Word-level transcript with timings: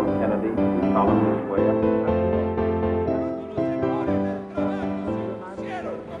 Harold 0.00 0.18
Kennedy 0.20 0.48
do 0.56 0.62
solemnly 0.92 1.46
swear. 1.46 1.74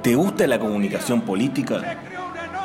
¿Te 0.02 0.14
gusta 0.14 0.46
la 0.46 0.58
comunicación 0.58 1.22
política? 1.22 1.98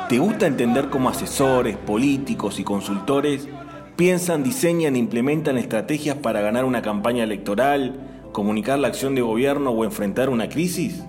¿Te 0.08 0.18
gusta 0.18 0.46
entender 0.46 0.88
cómo 0.88 1.08
asesores, 1.08 1.76
políticos 1.76 2.58
y 2.58 2.64
consultores 2.64 3.48
piensan, 3.96 4.42
diseñan 4.42 4.96
e 4.96 4.98
implementan 4.98 5.58
estrategias 5.58 6.16
para 6.16 6.40
ganar 6.40 6.64
una 6.64 6.82
campaña 6.82 7.24
electoral, 7.24 7.94
comunicar 8.32 8.78
la 8.78 8.88
acción 8.88 9.14
de 9.14 9.22
gobierno 9.22 9.70
o 9.70 9.84
enfrentar 9.84 10.30
una 10.30 10.48
crisis? 10.48 11.04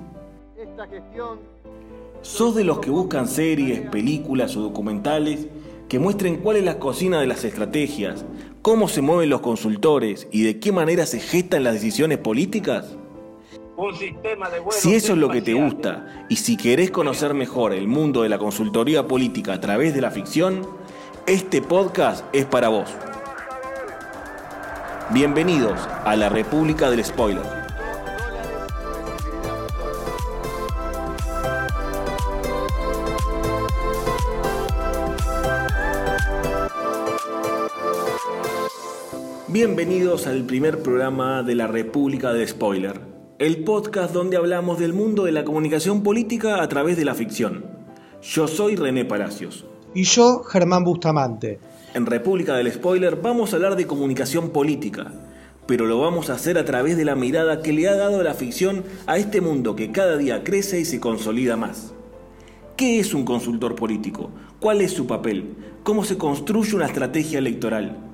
¿Sos 2.22 2.56
de 2.56 2.64
los 2.64 2.80
que 2.80 2.90
buscan 2.90 3.28
series, 3.28 3.82
películas 3.90 4.58
o 4.58 4.62
documentales 4.62 5.48
que 5.90 6.00
muestren 6.00 6.38
cuál 6.38 6.58
es 6.58 6.64
la 6.64 6.80
cocina 6.80 7.20
de 7.20 7.28
las 7.28 7.44
estrategias, 7.44 8.26
cómo 8.62 8.88
se 8.88 9.02
mueven 9.02 9.30
los 9.30 9.42
consultores 9.42 10.28
y 10.32 10.44
de 10.44 10.60
qué 10.60 10.72
manera 10.72 11.06
se 11.06 11.20
gestan 11.20 11.64
las 11.64 11.74
decisiones 11.76 12.18
políticas? 12.18 12.98
Si 14.72 14.96
eso 14.96 15.14
es 15.14 15.20
lo 15.20 15.30
que 15.30 15.42
te 15.42 15.54
gusta 15.54 16.26
y 16.30 16.38
si 16.38 16.58
querés 16.58 16.92
conocer 16.92 17.34
mejor 17.34 17.74
el 17.74 17.88
mundo 17.88 18.24
de 18.24 18.30
la 18.30 18.40
consultoría 18.40 19.08
política 19.08 19.54
a 19.54 19.62
través 19.62 19.94
de 19.94 20.02
la 20.02 20.12
ficción, 20.12 20.68
este 21.28 21.62
podcast 21.62 22.26
es 22.34 22.46
para 22.46 22.70
vos. 22.70 22.90
Bienvenidos 25.12 25.80
a 26.04 26.16
la 26.16 26.28
República 26.28 26.90
del 26.90 27.06
Spoiler. 27.06 27.67
Bienvenidos 39.60 40.28
al 40.28 40.44
primer 40.44 40.84
programa 40.84 41.42
de 41.42 41.56
la 41.56 41.66
República 41.66 42.32
del 42.32 42.48
Spoiler, 42.48 43.02
el 43.40 43.64
podcast 43.64 44.14
donde 44.14 44.38
hablamos 44.38 44.78
del 44.78 44.94
mundo 44.94 45.24
de 45.24 45.32
la 45.32 45.44
comunicación 45.44 46.04
política 46.04 46.62
a 46.62 46.70
través 46.70 46.96
de 46.96 47.06
la 47.06 47.16
ficción. 47.16 47.66
Yo 48.22 48.48
soy 48.48 48.76
René 48.76 49.04
Palacios. 49.04 49.66
Y 49.96 50.04
yo, 50.04 50.44
Germán 50.44 50.84
Bustamante. 50.84 51.60
En 51.96 52.06
República 52.06 52.54
del 52.54 52.72
Spoiler 52.72 53.16
vamos 53.16 53.52
a 53.52 53.56
hablar 53.56 53.76
de 53.76 53.88
comunicación 53.88 54.52
política, 54.52 55.12
pero 55.66 55.88
lo 55.88 56.00
vamos 56.00 56.30
a 56.30 56.34
hacer 56.34 56.60
a 56.60 56.66
través 56.66 56.96
de 56.96 57.06
la 57.06 57.16
mirada 57.16 57.64
que 57.64 57.74
le 57.74 57.88
ha 57.88 57.96
dado 57.96 58.22
la 58.22 58.36
ficción 58.36 58.84
a 59.08 59.18
este 59.18 59.42
mundo 59.42 59.76
que 59.76 59.92
cada 59.92 60.18
día 60.18 60.44
crece 60.44 60.80
y 60.80 60.86
se 60.86 61.00
consolida 61.00 61.58
más. 61.58 61.96
¿Qué 62.76 63.00
es 63.00 63.16
un 63.16 63.26
consultor 63.26 63.74
político? 63.74 64.30
¿Cuál 64.60 64.82
es 64.82 64.92
su 64.92 65.08
papel? 65.08 65.56
¿Cómo 65.82 66.04
se 66.04 66.16
construye 66.16 66.76
una 66.76 66.86
estrategia 66.86 67.40
electoral? 67.40 68.07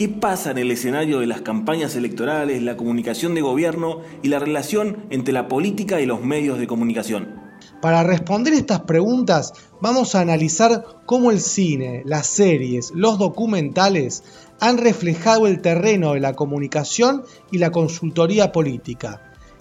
¿Qué 0.00 0.08
pasa 0.08 0.52
en 0.52 0.56
el 0.56 0.70
escenario 0.70 1.20
de 1.20 1.26
las 1.26 1.42
campañas 1.42 1.94
electorales, 1.94 2.62
la 2.62 2.78
comunicación 2.78 3.34
de 3.34 3.42
gobierno 3.42 3.98
y 4.22 4.28
la 4.28 4.38
relación 4.38 5.04
entre 5.10 5.34
la 5.34 5.46
política 5.46 6.00
y 6.00 6.06
los 6.06 6.22
medios 6.22 6.58
de 6.58 6.66
comunicación? 6.66 7.38
Para 7.82 8.02
responder 8.02 8.54
estas 8.54 8.80
preguntas 8.80 9.52
vamos 9.82 10.14
a 10.14 10.22
analizar 10.22 10.86
cómo 11.04 11.30
el 11.30 11.38
cine, 11.38 12.02
las 12.06 12.28
series, 12.28 12.92
los 12.94 13.18
documentales 13.18 14.24
han 14.58 14.78
reflejado 14.78 15.46
el 15.46 15.60
terreno 15.60 16.14
de 16.14 16.20
la 16.20 16.32
comunicación 16.32 17.24
y 17.52 17.58
la 17.58 17.70
consultoría 17.70 18.52
política. 18.52 19.20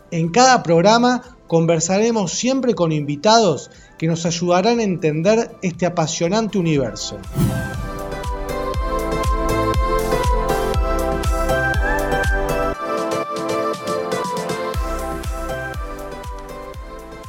En 0.09 0.29
cada 0.29 0.63
programa 0.63 1.21
conversaremos 1.47 2.31
siempre 2.31 2.75
con 2.75 2.93
invitados 2.93 3.71
que 3.97 4.07
nos 4.07 4.25
ayudarán 4.25 4.79
a 4.79 4.83
entender 4.83 5.51
este 5.61 5.85
apasionante 5.85 6.57
universo. 6.57 7.17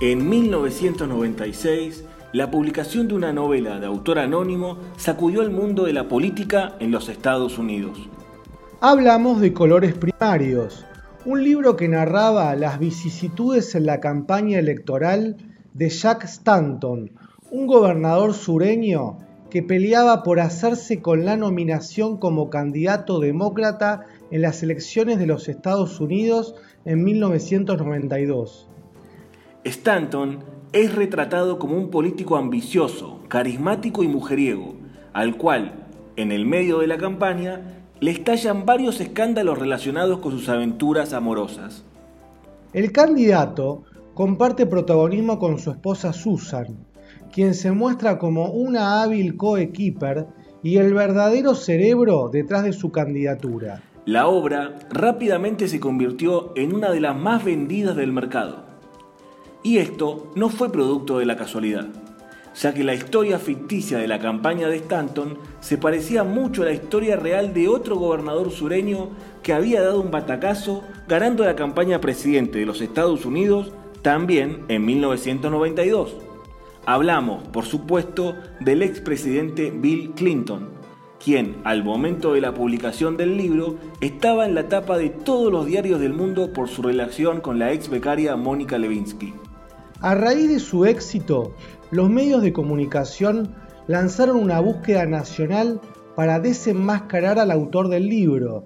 En 0.02 0.30
1996, 0.30 2.04
la 2.32 2.50
publicación 2.50 3.06
de 3.06 3.12
una 3.12 3.34
novela 3.34 3.78
de 3.78 3.84
autor 3.84 4.18
anónimo 4.18 4.78
sacudió 4.96 5.42
el 5.42 5.50
mundo 5.50 5.84
de 5.84 5.92
la 5.92 6.08
política 6.08 6.74
en 6.80 6.90
los 6.90 7.10
Estados 7.10 7.58
Unidos. 7.58 8.08
Hablamos 8.80 9.42
de 9.42 9.52
Colores 9.52 9.92
Primarios, 9.92 10.86
un 11.26 11.44
libro 11.44 11.76
que 11.76 11.86
narraba 11.86 12.56
las 12.56 12.78
vicisitudes 12.78 13.74
en 13.74 13.84
la 13.84 14.00
campaña 14.00 14.58
electoral 14.58 15.36
de 15.74 15.90
Jack 15.90 16.24
Stanton, 16.24 17.10
un 17.50 17.66
gobernador 17.66 18.32
sureño 18.32 19.18
que 19.50 19.62
peleaba 19.62 20.22
por 20.22 20.40
hacerse 20.40 21.02
con 21.02 21.26
la 21.26 21.36
nominación 21.36 22.16
como 22.16 22.48
candidato 22.48 23.20
demócrata 23.20 24.06
en 24.30 24.40
las 24.40 24.62
elecciones 24.62 25.18
de 25.18 25.26
los 25.26 25.50
Estados 25.50 26.00
Unidos 26.00 26.54
en 26.86 27.04
1992. 27.04 28.70
Stanton 29.64 30.38
es 30.72 30.94
retratado 30.94 31.58
como 31.58 31.76
un 31.76 31.90
político 31.90 32.36
ambicioso, 32.36 33.20
carismático 33.28 34.02
y 34.02 34.08
mujeriego, 34.08 34.74
al 35.12 35.36
cual, 35.36 35.72
en 36.16 36.32
el 36.32 36.46
medio 36.46 36.78
de 36.78 36.86
la 36.86 36.96
campaña, 36.96 37.60
le 38.00 38.10
estallan 38.10 38.64
varios 38.64 39.00
escándalos 39.00 39.58
relacionados 39.58 40.20
con 40.20 40.32
sus 40.32 40.48
aventuras 40.48 41.12
amorosas. 41.12 41.84
El 42.72 42.90
candidato 42.92 43.84
comparte 44.14 44.64
protagonismo 44.64 45.38
con 45.38 45.58
su 45.58 45.70
esposa 45.70 46.14
Susan, 46.14 46.78
quien 47.30 47.52
se 47.52 47.70
muestra 47.72 48.18
como 48.18 48.50
una 48.52 49.02
hábil 49.02 49.36
coequiper 49.36 50.26
y 50.62 50.78
el 50.78 50.94
verdadero 50.94 51.54
cerebro 51.54 52.30
detrás 52.32 52.64
de 52.64 52.72
su 52.72 52.90
candidatura. 52.90 53.82
La 54.06 54.26
obra 54.26 54.78
rápidamente 54.90 55.68
se 55.68 55.80
convirtió 55.80 56.52
en 56.56 56.74
una 56.74 56.90
de 56.90 57.00
las 57.00 57.14
más 57.14 57.44
vendidas 57.44 57.96
del 57.96 58.12
mercado. 58.12 58.69
Y 59.62 59.78
esto 59.78 60.32
no 60.34 60.48
fue 60.48 60.72
producto 60.72 61.18
de 61.18 61.26
la 61.26 61.36
casualidad, 61.36 61.86
ya 62.54 62.72
que 62.72 62.82
la 62.82 62.94
historia 62.94 63.38
ficticia 63.38 63.98
de 63.98 64.08
la 64.08 64.18
campaña 64.18 64.68
de 64.68 64.76
Stanton 64.76 65.36
se 65.60 65.76
parecía 65.76 66.24
mucho 66.24 66.62
a 66.62 66.66
la 66.66 66.72
historia 66.72 67.16
real 67.16 67.52
de 67.52 67.68
otro 67.68 67.96
gobernador 67.96 68.50
sureño 68.50 69.10
que 69.42 69.52
había 69.52 69.82
dado 69.82 70.00
un 70.00 70.10
batacazo 70.10 70.82
ganando 71.08 71.44
la 71.44 71.56
campaña 71.56 72.00
presidente 72.00 72.58
de 72.58 72.66
los 72.66 72.80
Estados 72.80 73.26
Unidos 73.26 73.72
también 74.00 74.64
en 74.68 74.84
1992. 74.86 76.16
Hablamos, 76.86 77.46
por 77.48 77.66
supuesto, 77.66 78.34
del 78.60 78.82
expresidente 78.82 79.70
Bill 79.70 80.12
Clinton, 80.12 80.70
quien 81.22 81.56
al 81.64 81.84
momento 81.84 82.32
de 82.32 82.40
la 82.40 82.54
publicación 82.54 83.18
del 83.18 83.36
libro 83.36 83.76
estaba 84.00 84.46
en 84.46 84.54
la 84.54 84.68
tapa 84.68 84.96
de 84.96 85.10
todos 85.10 85.52
los 85.52 85.66
diarios 85.66 86.00
del 86.00 86.14
mundo 86.14 86.54
por 86.54 86.68
su 86.68 86.80
relación 86.80 87.42
con 87.42 87.58
la 87.58 87.72
ex 87.72 87.90
becaria 87.90 88.34
Mónica 88.36 88.78
Levinsky. 88.78 89.34
A 90.02 90.14
raíz 90.14 90.48
de 90.48 90.60
su 90.60 90.86
éxito, 90.86 91.54
los 91.90 92.08
medios 92.08 92.42
de 92.42 92.54
comunicación 92.54 93.54
lanzaron 93.86 94.36
una 94.36 94.58
búsqueda 94.58 95.04
nacional 95.04 95.78
para 96.16 96.40
desenmascarar 96.40 97.38
al 97.38 97.50
autor 97.50 97.88
del 97.88 98.08
libro. 98.08 98.64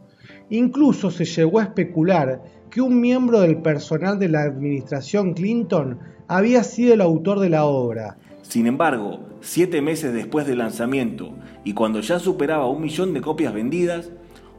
Incluso 0.51 1.11
se 1.11 1.25
llegó 1.25 1.59
a 1.59 1.65
especular 1.65 2.41
que 2.71 2.81
un 2.81 3.01
miembro 3.01 3.41
del 3.41 3.63
personal 3.63 4.21
de 4.21 4.29
la 4.29 4.43
administración 4.43 5.35
Clinton 5.35 5.99
había 6.29 6.63
sido 6.63 6.95
el 6.95 7.01
autor 7.01 7.41
de 7.41 7.49
la 7.49 7.65
obra. 7.65 8.17
Sin 8.43 8.69
embargo, 8.69 9.19
siete 9.41 9.83
meses 9.83 10.15
después 10.15 10.47
del 10.47 10.59
lanzamiento 10.59 11.35
y 11.65 11.73
cuando 11.73 12.01
ya 12.01 12.21
superaba 12.21 12.71
un 12.71 12.83
millón 12.83 13.13
de 13.13 13.21
copias 13.21 13.53
vendidas, 13.53 14.13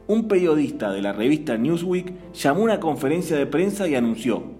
un 0.08 0.28
periodista 0.28 0.92
de 0.92 1.00
la 1.00 1.14
revista 1.14 1.56
Newsweek 1.56 2.32
llamó 2.34 2.60
a 2.60 2.64
una 2.64 2.80
conferencia 2.80 3.36
de 3.38 3.46
prensa 3.46 3.88
y 3.88 3.94
anunció, 3.94 4.55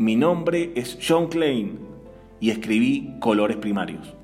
mi 0.00 0.16
nombre 0.16 0.72
es 0.76 0.96
John 1.06 1.28
Klein 1.28 1.78
y 2.40 2.48
escribí 2.48 3.18
Colores 3.20 3.58
Primarios. 3.58 4.16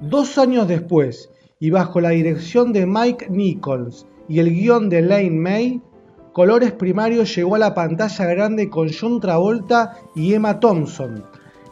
Dos 0.00 0.38
años 0.38 0.66
después, 0.66 1.28
y 1.60 1.68
bajo 1.68 2.00
la 2.00 2.08
dirección 2.08 2.72
de 2.72 2.86
Mike 2.86 3.26
Nichols 3.28 4.06
y 4.26 4.38
el 4.38 4.48
guion 4.48 4.88
de 4.88 5.02
Lane 5.02 5.32
May, 5.32 5.82
Colores 6.32 6.72
Primarios 6.72 7.36
llegó 7.36 7.56
a 7.56 7.58
la 7.58 7.74
pantalla 7.74 8.24
grande 8.24 8.70
con 8.70 8.88
John 8.90 9.20
Travolta 9.20 9.98
y 10.16 10.32
Emma 10.32 10.58
Thompson, 10.58 11.22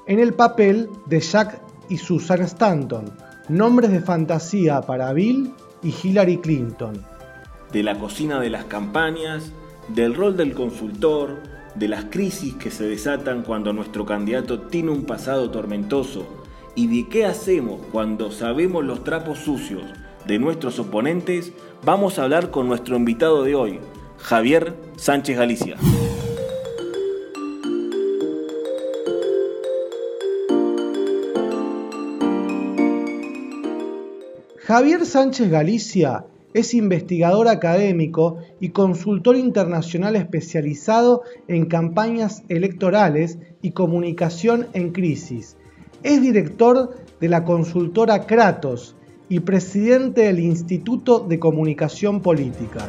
en 0.07 0.19
el 0.19 0.35
papel 0.35 0.91
de 1.07 1.21
Jack 1.21 1.63
y 1.89 1.97
Susan 1.97 2.43
Stanton, 2.43 3.11
nombres 3.49 3.91
de 3.91 4.01
fantasía 4.01 4.83
para 4.83 5.15
Bill 5.15 5.51
y 5.83 5.95
Hillary 6.03 6.37
Clinton. 6.37 7.03
De 7.73 7.83
la 7.83 7.99
cocina 7.99 8.39
de 8.39 8.51
las 8.51 8.67
campañas, 8.67 9.51
del 9.89 10.15
rol 10.15 10.37
del 10.37 10.53
consultor, 10.53 11.39
de 11.75 11.89
las 11.89 12.07
crisis 12.07 12.55
que 12.55 12.71
se 12.71 12.85
desatan 12.85 13.43
cuando 13.43 13.73
nuestro 13.73 14.05
candidato 14.05 14.61
tiene 14.63 14.91
un 14.91 15.05
pasado 15.05 15.51
tormentoso 15.51 16.27
y 16.75 16.87
de 16.87 17.09
qué 17.09 17.27
hacemos 17.27 17.81
cuando 17.93 18.31
sabemos 18.31 18.85
los 18.85 19.05
trapos 19.05 19.39
sucios 19.39 19.83
de 20.27 20.39
nuestros 20.39 20.79
oponentes, 20.79 21.53
vamos 21.85 22.19
a 22.19 22.25
hablar 22.25 22.51
con 22.51 22.69
nuestro 22.69 22.97
invitado 22.97 23.43
de 23.43 23.55
hoy, 23.55 23.81
Javier 24.19 24.77
Sánchez 24.97 25.37
Galicia. 25.37 25.77
Javier 34.59 35.05
Sánchez 35.05 35.51
Galicia 35.51 36.27
Es 36.53 36.75
investigador 36.75 37.47
académico 37.47 38.39
y 38.59 38.71
consultor 38.71 39.37
internacional 39.37 40.17
especializado 40.17 41.23
en 41.47 41.67
campañas 41.67 42.43
electorales 42.49 43.39
y 43.63 43.71
comunicación 43.71 44.67
en 44.73 44.91
crisis. 44.91 45.57
Es 46.03 46.21
director 46.23 46.97
de 47.21 47.29
la 47.29 47.45
consultora 47.45 48.27
Kratos 48.27 48.97
y 49.29 49.41
presidente 49.41 50.23
del 50.23 50.41
Instituto 50.41 51.21
de 51.21 51.39
Comunicación 51.39 52.21
Política. 52.21 52.81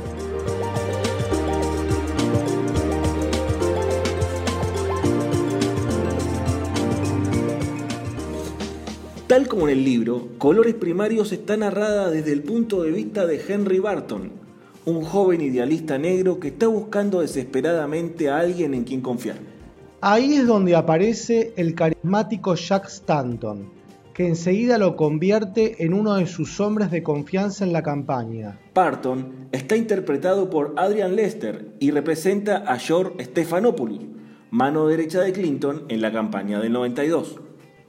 Tal 9.32 9.48
como 9.48 9.70
en 9.70 9.78
el 9.78 9.86
libro, 9.86 10.28
Colores 10.38 10.74
Primarios 10.74 11.32
está 11.32 11.56
narrada 11.56 12.12
desde 12.12 12.34
el 12.34 12.44
punto 12.44 12.84
de 12.84 12.92
vista 12.92 13.26
de 13.26 13.42
Henry 13.48 13.80
Barton, 13.80 14.30
un 14.84 15.06
joven 15.06 15.40
idealista 15.40 15.98
negro 15.98 16.38
que 16.38 16.50
está 16.50 16.68
buscando 16.68 17.22
desesperadamente 17.22 18.30
a 18.30 18.40
alguien 18.40 18.74
en 18.74 18.84
quien 18.84 19.00
confiar. 19.00 19.38
Ahí 20.02 20.34
es 20.34 20.46
donde 20.46 20.76
aparece 20.76 21.54
el 21.56 21.76
carismático 21.76 22.56
Jack 22.56 22.88
Stanton, 22.88 23.72
que 24.14 24.28
enseguida 24.28 24.78
lo 24.78 24.98
convierte 24.98 25.86
en 25.86 25.94
uno 25.94 26.16
de 26.16 26.28
sus 26.28 26.60
hombres 26.60 26.92
de 26.92 27.02
confianza 27.02 27.64
en 27.64 27.72
la 27.72 27.84
campaña. 27.84 28.60
Barton 28.76 29.48
está 29.54 29.78
interpretado 29.78 30.50
por 30.50 30.74
Adrian 30.76 31.16
Lester 31.16 31.72
y 31.80 31.92
representa 31.92 32.66
a 32.68 32.78
George 32.78 33.24
Stephanopoulos, 33.24 34.04
mano 34.50 34.88
derecha 34.88 35.22
de 35.22 35.32
Clinton 35.32 35.86
en 35.88 36.02
la 36.02 36.12
campaña 36.12 36.60
del 36.60 36.74
92. 36.74 37.40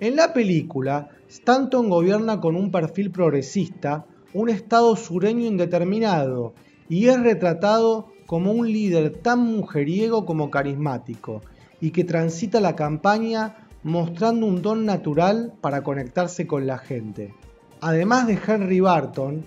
En 0.02 0.16
la 0.16 0.32
película, 0.32 1.10
Stanton 1.32 1.88
gobierna 1.88 2.40
con 2.40 2.56
un 2.56 2.70
perfil 2.70 3.10
progresista, 3.10 4.04
un 4.34 4.50
estado 4.50 4.94
sureño 4.96 5.46
indeterminado, 5.46 6.52
y 6.90 7.08
es 7.08 7.18
retratado 7.18 8.12
como 8.26 8.52
un 8.52 8.70
líder 8.70 9.16
tan 9.16 9.40
mujeriego 9.40 10.26
como 10.26 10.50
carismático, 10.50 11.40
y 11.80 11.90
que 11.90 12.04
transita 12.04 12.60
la 12.60 12.76
campaña 12.76 13.66
mostrando 13.82 14.44
un 14.44 14.60
don 14.60 14.84
natural 14.84 15.54
para 15.62 15.82
conectarse 15.82 16.46
con 16.46 16.66
la 16.66 16.76
gente. 16.76 17.32
Además 17.80 18.26
de 18.26 18.38
Henry 18.46 18.80
Barton, 18.80 19.42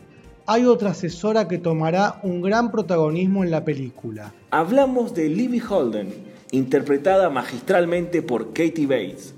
hay 0.47 0.65
otra 0.65 0.89
asesora 0.89 1.47
que 1.47 1.59
tomará 1.59 2.19
un 2.23 2.41
gran 2.41 2.71
protagonismo 2.71 3.43
en 3.43 3.51
la 3.51 3.63
película. 3.63 4.33
Hablamos 4.49 5.13
de 5.13 5.29
Libby 5.29 5.61
Holden, 5.61 6.11
interpretada 6.49 7.29
magistralmente 7.29 8.23
por 8.23 8.53
Katie 8.53 8.87
Bates 8.87 9.35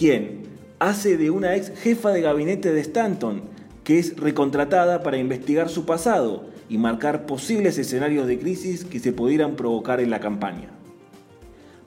quien 0.00 0.59
hace 0.80 1.18
de 1.18 1.30
una 1.30 1.54
ex 1.54 1.70
jefa 1.78 2.10
de 2.10 2.22
gabinete 2.22 2.72
de 2.72 2.80
Stanton, 2.80 3.42
que 3.84 3.98
es 3.98 4.16
recontratada 4.16 5.02
para 5.02 5.18
investigar 5.18 5.68
su 5.68 5.84
pasado 5.84 6.46
y 6.68 6.78
marcar 6.78 7.26
posibles 7.26 7.78
escenarios 7.78 8.26
de 8.26 8.38
crisis 8.38 8.84
que 8.84 8.98
se 8.98 9.12
pudieran 9.12 9.56
provocar 9.56 10.00
en 10.00 10.10
la 10.10 10.20
campaña. 10.20 10.70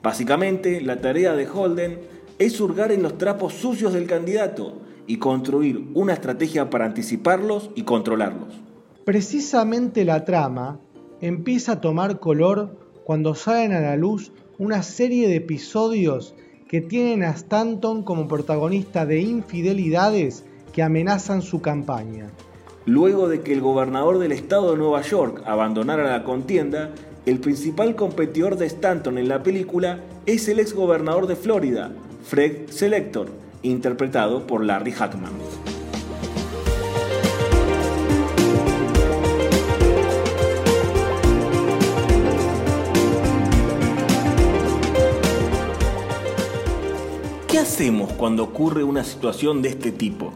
Básicamente, 0.02 0.80
la 0.80 1.00
tarea 1.00 1.34
de 1.34 1.48
Holden 1.48 1.98
es 2.38 2.60
hurgar 2.60 2.92
en 2.92 3.02
los 3.02 3.18
trapos 3.18 3.54
sucios 3.54 3.92
del 3.92 4.06
candidato 4.06 4.80
y 5.06 5.18
construir 5.18 5.88
una 5.94 6.12
estrategia 6.12 6.70
para 6.70 6.84
anticiparlos 6.84 7.70
y 7.74 7.82
controlarlos. 7.82 8.54
Precisamente 9.04 10.04
la 10.04 10.24
trama 10.24 10.80
empieza 11.20 11.72
a 11.72 11.80
tomar 11.80 12.20
color 12.20 12.78
cuando 13.04 13.34
salen 13.34 13.72
a 13.72 13.80
la 13.80 13.96
luz 13.96 14.32
una 14.58 14.82
serie 14.82 15.28
de 15.28 15.36
episodios 15.36 16.34
que 16.74 16.80
tienen 16.80 17.22
a 17.22 17.30
Stanton 17.30 18.02
como 18.02 18.26
protagonista 18.26 19.06
de 19.06 19.20
infidelidades 19.20 20.42
que 20.72 20.82
amenazan 20.82 21.40
su 21.40 21.60
campaña. 21.60 22.30
Luego 22.84 23.28
de 23.28 23.42
que 23.42 23.52
el 23.52 23.60
gobernador 23.60 24.18
del 24.18 24.32
estado 24.32 24.72
de 24.72 24.78
Nueva 24.78 25.02
York 25.02 25.44
abandonara 25.46 26.10
la 26.10 26.24
contienda, 26.24 26.90
el 27.26 27.38
principal 27.38 27.94
competidor 27.94 28.56
de 28.56 28.66
Stanton 28.66 29.18
en 29.18 29.28
la 29.28 29.44
película 29.44 30.00
es 30.26 30.48
el 30.48 30.58
ex 30.58 30.74
gobernador 30.74 31.28
de 31.28 31.36
Florida, 31.36 31.92
Fred 32.24 32.68
Selector, 32.70 33.28
interpretado 33.62 34.44
por 34.44 34.64
Larry 34.64 34.90
Hackman. 34.90 35.83
Hacemos 47.64 48.12
cuando 48.12 48.44
ocurre 48.44 48.84
una 48.84 49.02
situación 49.04 49.62
de 49.62 49.70
este 49.70 49.90
tipo? 49.90 50.34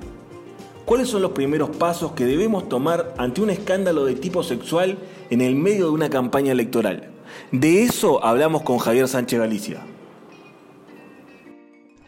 ¿Cuáles 0.86 1.08
son 1.08 1.20
los 1.20 1.32
primeros 1.32 1.68
pasos 1.76 2.12
que 2.12 2.24
debemos 2.24 2.70
tomar 2.70 3.14
ante 3.18 3.42
un 3.42 3.50
escándalo 3.50 4.06
de 4.06 4.14
tipo 4.14 4.42
sexual 4.42 4.96
en 5.28 5.42
el 5.42 5.54
medio 5.54 5.88
de 5.88 5.92
una 5.92 6.08
campaña 6.08 6.52
electoral? 6.52 7.10
De 7.52 7.82
eso 7.82 8.24
hablamos 8.24 8.62
con 8.62 8.78
Javier 8.78 9.08
Sánchez 9.08 9.40
Galicia. 9.40 9.80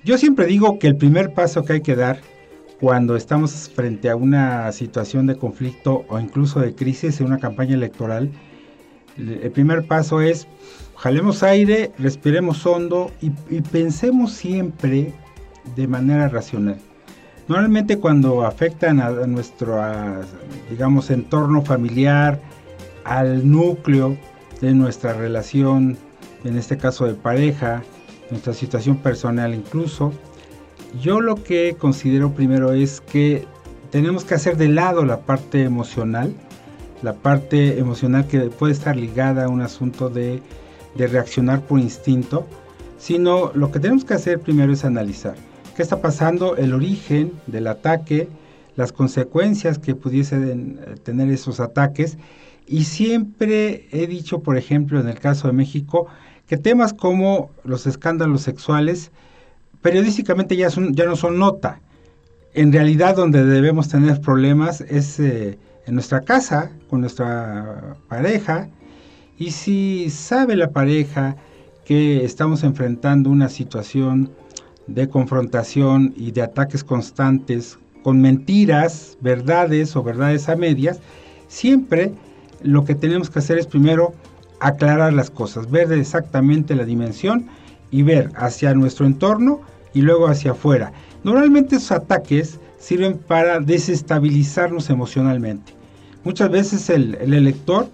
Yo 0.04 0.16
siempre 0.16 0.46
digo 0.46 0.78
que 0.78 0.86
el 0.86 0.96
primer 0.96 1.34
paso 1.34 1.66
que 1.66 1.74
hay 1.74 1.82
que 1.82 1.96
dar 1.96 2.22
cuando 2.80 3.14
estamos 3.14 3.70
frente 3.74 4.08
a 4.08 4.16
una 4.16 4.72
situación 4.72 5.26
de 5.26 5.36
conflicto 5.36 6.06
o 6.08 6.18
incluso 6.18 6.60
de 6.60 6.74
crisis 6.74 7.20
en 7.20 7.26
una 7.26 7.38
campaña 7.38 7.74
electoral, 7.74 8.30
el 9.18 9.50
primer 9.50 9.86
paso 9.86 10.22
es 10.22 10.46
jalemos 11.00 11.42
aire, 11.42 11.92
respiremos 11.98 12.66
hondo 12.66 13.10
y, 13.22 13.30
pensemos 13.62 14.32
siempre 14.32 15.14
de 15.74 15.88
manera 15.88 16.28
racional. 16.28 16.76
Normalmente 17.48 17.98
cuando 17.98 18.44
afectan 18.44 19.00
a, 19.00 19.10
nuestro, 19.26 19.82
digamos, 20.68 21.10
entorno 21.10 21.62
familiar, 21.62 22.38
al 23.04 23.50
núcleo 23.50 24.16
de 24.60 24.74
nuestra 24.74 25.14
relación, 25.14 25.96
en 26.44 26.58
este 26.58 26.76
caso 26.76 27.06
de 27.06 27.14
pareja, 27.14 27.82
nuestra 28.30 28.52
situación 28.52 28.98
personal 28.98 29.54
incluso, 29.54 30.12
yo 31.00 31.20
lo 31.20 31.42
que 31.42 31.76
considero 31.78 32.32
primero 32.32 32.72
es 32.72 33.00
que 33.00 33.46
tenemos 33.90 34.24
que 34.24 34.34
hacer 34.34 34.58
de 34.58 34.68
lado 34.68 35.06
la 35.06 35.20
parte 35.20 35.62
emocional, 35.62 36.34
la 37.02 37.14
parte 37.14 37.78
emocional 37.78 38.26
que 38.26 38.38
puede 38.50 38.74
estar 38.74 38.96
ligada 38.96 39.46
a 39.46 39.48
un 39.48 39.62
asunto 39.62 40.10
de 40.10 40.42
de 40.96 41.06
reaccionar 41.06 41.60
por 41.62 41.78
instinto, 41.78 42.46
sino 42.98 43.52
lo 43.54 43.70
que 43.70 43.80
tenemos 43.80 44.04
que 44.04 44.14
hacer 44.14 44.40
primero 44.40 44.72
es 44.72 44.84
analizar 44.84 45.34
qué 45.80 45.84
está 45.84 46.02
pasando, 46.02 46.56
el 46.56 46.74
origen 46.74 47.32
del 47.46 47.66
ataque, 47.66 48.28
las 48.76 48.92
consecuencias 48.92 49.78
que 49.78 49.94
pudiesen 49.94 50.78
eh, 50.78 50.94
tener 51.02 51.30
esos 51.30 51.58
ataques. 51.58 52.18
Y 52.66 52.84
siempre 52.84 53.88
he 53.90 54.06
dicho, 54.06 54.40
por 54.40 54.58
ejemplo, 54.58 55.00
en 55.00 55.08
el 55.08 55.18
caso 55.18 55.48
de 55.48 55.54
México, 55.54 56.06
que 56.46 56.58
temas 56.58 56.92
como 56.92 57.50
los 57.64 57.86
escándalos 57.86 58.42
sexuales 58.42 59.10
periodísticamente 59.80 60.54
ya, 60.54 60.68
son, 60.68 60.94
ya 60.94 61.06
no 61.06 61.16
son 61.16 61.38
nota. 61.38 61.80
En 62.52 62.72
realidad 62.72 63.16
donde 63.16 63.44
debemos 63.46 63.88
tener 63.88 64.20
problemas 64.20 64.82
es 64.82 65.18
eh, 65.18 65.58
en 65.86 65.94
nuestra 65.94 66.20
casa, 66.20 66.72
con 66.90 67.00
nuestra 67.00 67.96
pareja, 68.06 68.68
y 69.40 69.52
si 69.52 70.10
sabe 70.10 70.54
la 70.54 70.70
pareja 70.70 71.34
que 71.86 72.26
estamos 72.26 72.62
enfrentando 72.62 73.30
una 73.30 73.48
situación 73.48 74.30
de 74.86 75.08
confrontación 75.08 76.12
y 76.14 76.30
de 76.32 76.42
ataques 76.42 76.84
constantes 76.84 77.78
con 78.02 78.20
mentiras, 78.20 79.16
verdades 79.22 79.96
o 79.96 80.02
verdades 80.02 80.50
a 80.50 80.56
medias, 80.56 81.00
siempre 81.48 82.12
lo 82.62 82.84
que 82.84 82.94
tenemos 82.94 83.30
que 83.30 83.38
hacer 83.38 83.56
es 83.56 83.66
primero 83.66 84.12
aclarar 84.60 85.14
las 85.14 85.30
cosas, 85.30 85.70
ver 85.70 85.90
exactamente 85.90 86.74
la 86.74 86.84
dimensión 86.84 87.46
y 87.90 88.02
ver 88.02 88.30
hacia 88.36 88.74
nuestro 88.74 89.06
entorno 89.06 89.62
y 89.94 90.02
luego 90.02 90.28
hacia 90.28 90.50
afuera. 90.50 90.92
Normalmente 91.24 91.76
esos 91.76 91.92
ataques 91.92 92.60
sirven 92.78 93.16
para 93.16 93.58
desestabilizarnos 93.58 94.90
emocionalmente. 94.90 95.72
Muchas 96.24 96.50
veces 96.50 96.90
el, 96.90 97.14
el 97.14 97.32
elector 97.32 97.88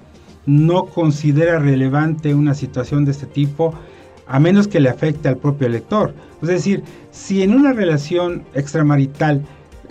no 0.47 0.87
considera 0.87 1.59
relevante 1.59 2.35
una 2.35 2.55
situación 2.55 3.05
de 3.05 3.11
este 3.11 3.27
tipo 3.27 3.75
a 4.27 4.41
menos 4.41 4.67
que 4.69 4.81
le 4.81 4.89
afecte 4.89 5.29
al 5.29 5.37
propio 5.37 5.67
elector. 5.67 6.15
Es 6.43 6.49
decir, 6.49 6.83
si 7.11 7.43
en 7.43 7.55
una 7.55 7.73
relación 7.73 8.45
extramarital 8.55 9.43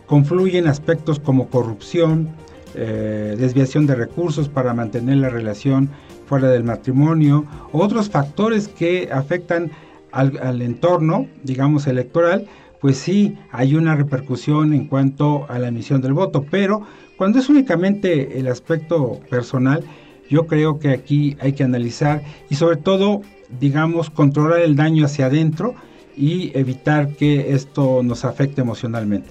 confluyen 0.05 0.67
aspectos 0.67 1.19
como 1.19 1.47
corrupción, 1.49 2.29
eh, 2.75 3.35
desviación 3.37 3.87
de 3.87 3.95
recursos 3.95 4.49
para 4.49 4.73
mantener 4.73 5.17
la 5.17 5.29
relación 5.29 5.89
fuera 6.27 6.49
del 6.49 6.63
matrimonio, 6.63 7.45
otros 7.71 8.09
factores 8.09 8.67
que 8.67 9.09
afectan 9.11 9.71
al, 10.11 10.37
al 10.41 10.61
entorno, 10.61 11.27
digamos, 11.43 11.87
electoral, 11.87 12.47
pues 12.81 12.97
sí 12.97 13.37
hay 13.51 13.75
una 13.75 13.95
repercusión 13.95 14.73
en 14.73 14.87
cuanto 14.87 15.45
a 15.49 15.57
la 15.59 15.69
emisión 15.69 16.01
del 16.01 16.13
voto, 16.13 16.45
pero 16.49 16.81
cuando 17.17 17.39
es 17.39 17.49
únicamente 17.49 18.37
el 18.37 18.47
aspecto 18.47 19.19
personal, 19.29 19.83
yo 20.29 20.47
creo 20.47 20.79
que 20.79 20.89
aquí 20.89 21.37
hay 21.39 21.53
que 21.53 21.63
analizar 21.63 22.23
y 22.49 22.55
sobre 22.55 22.77
todo, 22.77 23.21
digamos, 23.59 24.09
controlar 24.09 24.61
el 24.61 24.75
daño 24.75 25.05
hacia 25.05 25.27
adentro 25.27 25.75
y 26.17 26.57
evitar 26.57 27.15
que 27.15 27.53
esto 27.53 28.01
nos 28.03 28.25
afecte 28.25 28.61
emocionalmente. 28.61 29.29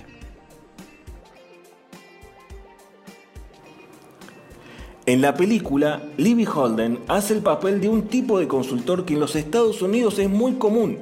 En 5.06 5.20
la 5.20 5.34
película, 5.34 6.02
Libby 6.16 6.46
Holden 6.46 6.98
hace 7.08 7.34
el 7.34 7.40
papel 7.40 7.78
de 7.80 7.90
un 7.90 8.04
tipo 8.08 8.38
de 8.38 8.48
consultor 8.48 9.04
que 9.04 9.12
en 9.12 9.20
los 9.20 9.36
Estados 9.36 9.82
Unidos 9.82 10.18
es 10.18 10.30
muy 10.30 10.54
común, 10.54 10.96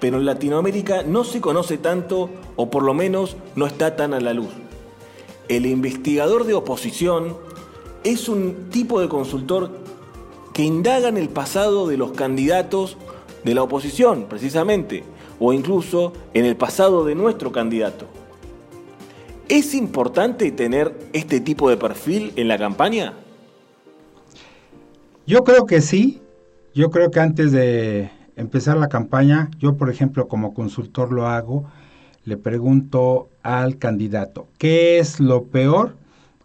pero 0.00 0.16
en 0.16 0.24
Latinoamérica 0.24 1.04
no 1.04 1.22
se 1.22 1.40
conoce 1.40 1.78
tanto 1.78 2.30
o 2.56 2.68
por 2.68 2.82
lo 2.82 2.94
menos 2.94 3.36
no 3.54 3.66
está 3.66 3.94
tan 3.94 4.12
a 4.12 4.20
la 4.20 4.34
luz. 4.34 4.50
El 5.48 5.66
investigador 5.66 6.46
de 6.46 6.54
oposición 6.54 7.36
es 8.04 8.28
un 8.28 8.68
tipo 8.70 9.00
de 9.00 9.08
consultor 9.08 9.70
que 10.52 10.62
indaga 10.62 11.08
en 11.08 11.16
el 11.16 11.30
pasado 11.30 11.88
de 11.88 11.96
los 11.96 12.12
candidatos 12.12 12.96
de 13.44 13.54
la 13.54 13.62
oposición, 13.62 14.26
precisamente, 14.28 15.02
o 15.40 15.52
incluso 15.52 16.12
en 16.32 16.44
el 16.44 16.56
pasado 16.56 17.04
de 17.04 17.14
nuestro 17.14 17.50
candidato. 17.50 18.06
¿Es 19.48 19.74
importante 19.74 20.50
tener 20.52 20.94
este 21.12 21.40
tipo 21.40 21.68
de 21.68 21.76
perfil 21.76 22.32
en 22.36 22.48
la 22.48 22.58
campaña? 22.58 23.14
Yo 25.26 25.44
creo 25.44 25.66
que 25.66 25.80
sí. 25.80 26.20
Yo 26.74 26.90
creo 26.90 27.10
que 27.10 27.20
antes 27.20 27.52
de 27.52 28.10
empezar 28.36 28.76
la 28.76 28.88
campaña, 28.88 29.50
yo 29.58 29.76
por 29.76 29.90
ejemplo 29.90 30.28
como 30.28 30.54
consultor 30.54 31.12
lo 31.12 31.28
hago, 31.28 31.64
le 32.24 32.36
pregunto 32.36 33.28
al 33.42 33.78
candidato, 33.78 34.48
¿qué 34.58 34.98
es 34.98 35.20
lo 35.20 35.44
peor 35.44 35.96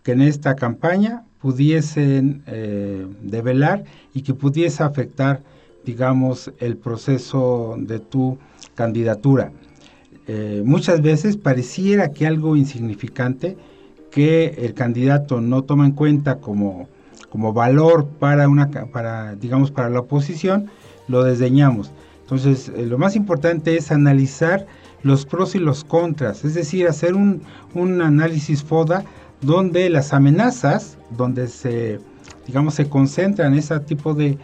que 0.03 0.11
en 0.11 0.21
esta 0.21 0.55
campaña 0.55 1.23
pudiesen 1.41 2.43
eh, 2.47 3.05
develar 3.21 3.83
y 4.13 4.21
que 4.21 4.33
pudiese 4.33 4.83
afectar, 4.83 5.41
digamos, 5.85 6.51
el 6.59 6.77
proceso 6.77 7.75
de 7.79 7.99
tu 7.99 8.37
candidatura? 8.75 9.51
Eh, 10.27 10.61
muchas 10.63 11.01
veces 11.01 11.37
pareciera 11.37 12.11
que 12.11 12.27
algo 12.27 12.55
insignificante 12.55 13.57
que 14.11 14.55
el 14.59 14.75
candidato 14.75 15.41
no 15.41 15.63
toma 15.63 15.85
en 15.85 15.91
cuenta 15.91 16.37
como, 16.37 16.87
como 17.31 17.51
valor 17.51 18.07
para 18.19 18.47
una 18.47 18.69
para 18.69 19.35
digamos 19.35 19.71
para 19.71 19.89
la 19.89 20.01
oposición 20.01 20.69
lo 21.07 21.23
desdeñamos 21.23 21.91
entonces 22.21 22.71
eh, 22.75 22.85
lo 22.85 22.99
más 22.99 23.15
importante 23.15 23.75
es 23.75 23.91
analizar 23.91 24.67
los 25.01 25.25
pros 25.25 25.55
y 25.55 25.57
los 25.57 25.83
contras 25.83 26.45
es 26.45 26.53
decir 26.53 26.87
hacer 26.87 27.15
un, 27.15 27.41
un 27.73 27.99
análisis 28.01 28.63
FODA 28.63 29.05
donde 29.41 29.89
las 29.89 30.13
amenazas 30.13 30.97
donde 31.11 31.47
se 31.47 31.99
digamos 32.45 32.75
se 32.75 32.89
concentran 32.89 33.53
ese 33.53 33.79
tipo 33.79 34.13
de, 34.13 34.37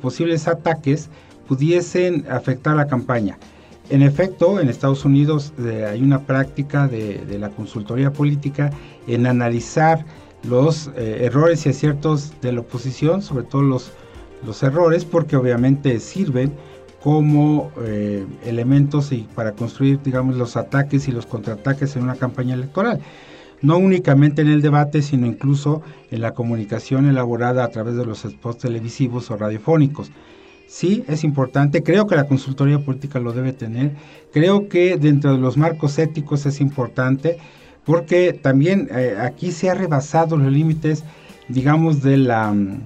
posibles 0.00 0.48
ataques 0.48 1.10
pudiesen 1.46 2.24
afectar 2.30 2.74
la 2.74 2.86
campaña 2.86 3.38
en 3.90 4.02
efecto, 4.02 4.58
en 4.58 4.70
Estados 4.70 5.04
Unidos 5.04 5.52
eh, 5.58 5.86
hay 5.90 6.00
una 6.00 6.20
práctica 6.20 6.88
de, 6.88 7.36
la 7.38 7.50
consultoría 7.50 8.10
política 8.10 8.70
en 9.06 9.26
analizar 9.26 10.06
los 10.44 10.90
eh, 10.96 11.18
errores 11.24 11.66
y 11.66 11.68
aciertos 11.68 12.32
de 12.40 12.52
la 12.52 12.60
oposición, 12.60 13.20
sobre 13.20 13.44
todo 13.44 13.60
los, 13.60 13.92
los 14.46 14.62
errores, 14.62 15.04
porque 15.04 15.36
obviamente 15.36 16.00
sirven 16.00 16.52
como 17.02 17.70
eh, 17.82 18.24
elementos 18.46 19.12
y 19.12 19.28
para 19.34 19.52
construir, 19.52 20.00
digamos, 20.02 20.36
los 20.36 20.56
ataques 20.56 21.08
y 21.08 21.12
los 21.12 21.26
contraataques 21.26 21.96
en 21.96 22.04
una 22.04 22.14
campaña 22.14 22.54
electoral. 22.54 23.00
No 23.62 23.78
únicamente 23.78 24.42
en 24.42 24.48
el 24.48 24.60
debate, 24.60 25.02
sino 25.02 25.26
incluso 25.26 25.82
en 26.10 26.20
la 26.20 26.34
comunicación 26.34 27.06
elaborada 27.06 27.64
a 27.64 27.68
través 27.68 27.94
de 27.94 28.04
los 28.04 28.22
spots 28.22 28.58
televisivos 28.58 29.30
o 29.30 29.36
radiofónicos. 29.36 30.10
Sí 30.66 31.04
es 31.06 31.22
importante, 31.22 31.82
creo 31.82 32.06
que 32.06 32.16
la 32.16 32.26
consultoría 32.26 32.78
política 32.78 33.20
lo 33.20 33.32
debe 33.32 33.52
tener, 33.52 33.92
creo 34.32 34.68
que 34.68 34.96
dentro 34.96 35.32
de 35.32 35.38
los 35.38 35.56
marcos 35.56 35.98
éticos 35.98 36.46
es 36.46 36.60
importante, 36.60 37.38
porque 37.84 38.32
también 38.32 38.88
eh, 38.90 39.16
aquí 39.20 39.52
se 39.52 39.68
ha 39.68 39.74
rebasado 39.74 40.36
los 40.36 40.50
límites, 40.50 41.04
digamos, 41.48 42.02
de 42.02 42.16
la 42.16 42.52
mm, 42.52 42.80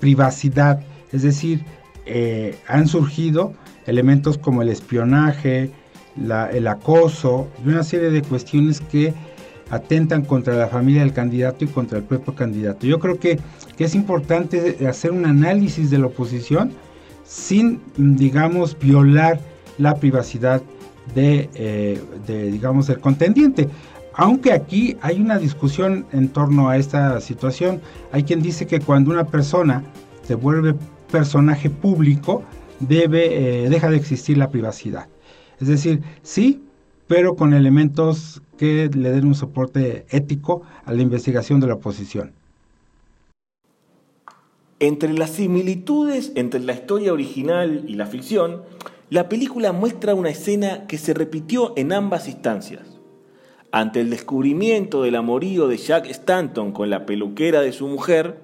privacidad, 0.00 0.80
es 1.12 1.22
decir, 1.22 1.64
eh, 2.06 2.58
han 2.66 2.88
surgido 2.88 3.52
elementos 3.86 4.36
como 4.36 4.62
el 4.62 4.68
espionaje, 4.68 5.70
el 6.52 6.66
acoso 6.66 7.48
y 7.64 7.68
una 7.68 7.82
serie 7.82 8.10
de 8.10 8.22
cuestiones 8.22 8.80
que 8.80 9.14
atentan 9.70 10.24
contra 10.24 10.54
la 10.54 10.68
familia 10.68 11.02
del 11.02 11.12
candidato 11.12 11.64
y 11.64 11.68
contra 11.68 11.98
el 11.98 12.04
propio 12.04 12.34
candidato. 12.34 12.86
Yo 12.86 12.98
creo 12.98 13.18
que, 13.18 13.38
que 13.76 13.84
es 13.84 13.94
importante 13.94 14.86
hacer 14.86 15.12
un 15.12 15.26
análisis 15.26 15.90
de 15.90 15.98
la 15.98 16.06
oposición, 16.06 16.72
sin, 17.24 17.80
digamos, 17.96 18.78
violar 18.78 19.40
la 19.76 19.94
privacidad 19.96 20.62
eh, 21.16 22.00
de, 22.26 22.50
digamos, 22.50 22.86
del 22.86 23.00
contendiente. 23.00 23.68
Aunque 24.14 24.52
aquí 24.52 24.96
hay 25.00 25.20
una 25.20 25.38
discusión 25.38 26.06
en 26.12 26.28
torno 26.28 26.68
a 26.68 26.76
esta 26.76 27.20
situación, 27.20 27.80
hay 28.12 28.24
quien 28.24 28.42
dice 28.42 28.66
que 28.66 28.80
cuando 28.80 29.10
una 29.10 29.26
persona 29.26 29.84
se 30.22 30.34
vuelve 30.34 30.74
personaje 31.10 31.70
público, 31.70 32.42
debe, 32.80 33.64
eh, 33.64 33.68
deja 33.68 33.90
de 33.90 33.96
existir 33.96 34.36
la 34.36 34.50
privacidad. 34.50 35.06
Es 35.60 35.68
decir, 35.68 36.02
sí, 36.22 36.62
pero 37.06 37.36
con 37.36 37.54
elementos 37.54 38.42
que 38.58 38.90
le 38.92 39.10
den 39.10 39.24
un 39.24 39.34
soporte 39.34 40.04
ético 40.10 40.62
a 40.84 40.92
la 40.92 41.00
investigación 41.00 41.60
de 41.60 41.68
la 41.68 41.74
oposición. 41.74 42.32
Entre 44.80 45.12
las 45.12 45.30
similitudes 45.30 46.32
entre 46.36 46.60
la 46.60 46.74
historia 46.74 47.12
original 47.12 47.84
y 47.88 47.94
la 47.94 48.06
ficción, 48.06 48.62
la 49.10 49.28
película 49.28 49.72
muestra 49.72 50.14
una 50.14 50.28
escena 50.28 50.86
que 50.86 50.98
se 50.98 51.14
repitió 51.14 51.72
en 51.76 51.92
ambas 51.92 52.28
instancias. 52.28 52.82
Ante 53.72 54.00
el 54.00 54.10
descubrimiento 54.10 55.02
del 55.02 55.16
amorío 55.16 55.66
de 55.66 55.78
Jack 55.78 56.06
Stanton 56.06 56.72
con 56.72 56.90
la 56.90 57.06
peluquera 57.06 57.60
de 57.60 57.72
su 57.72 57.88
mujer, 57.88 58.38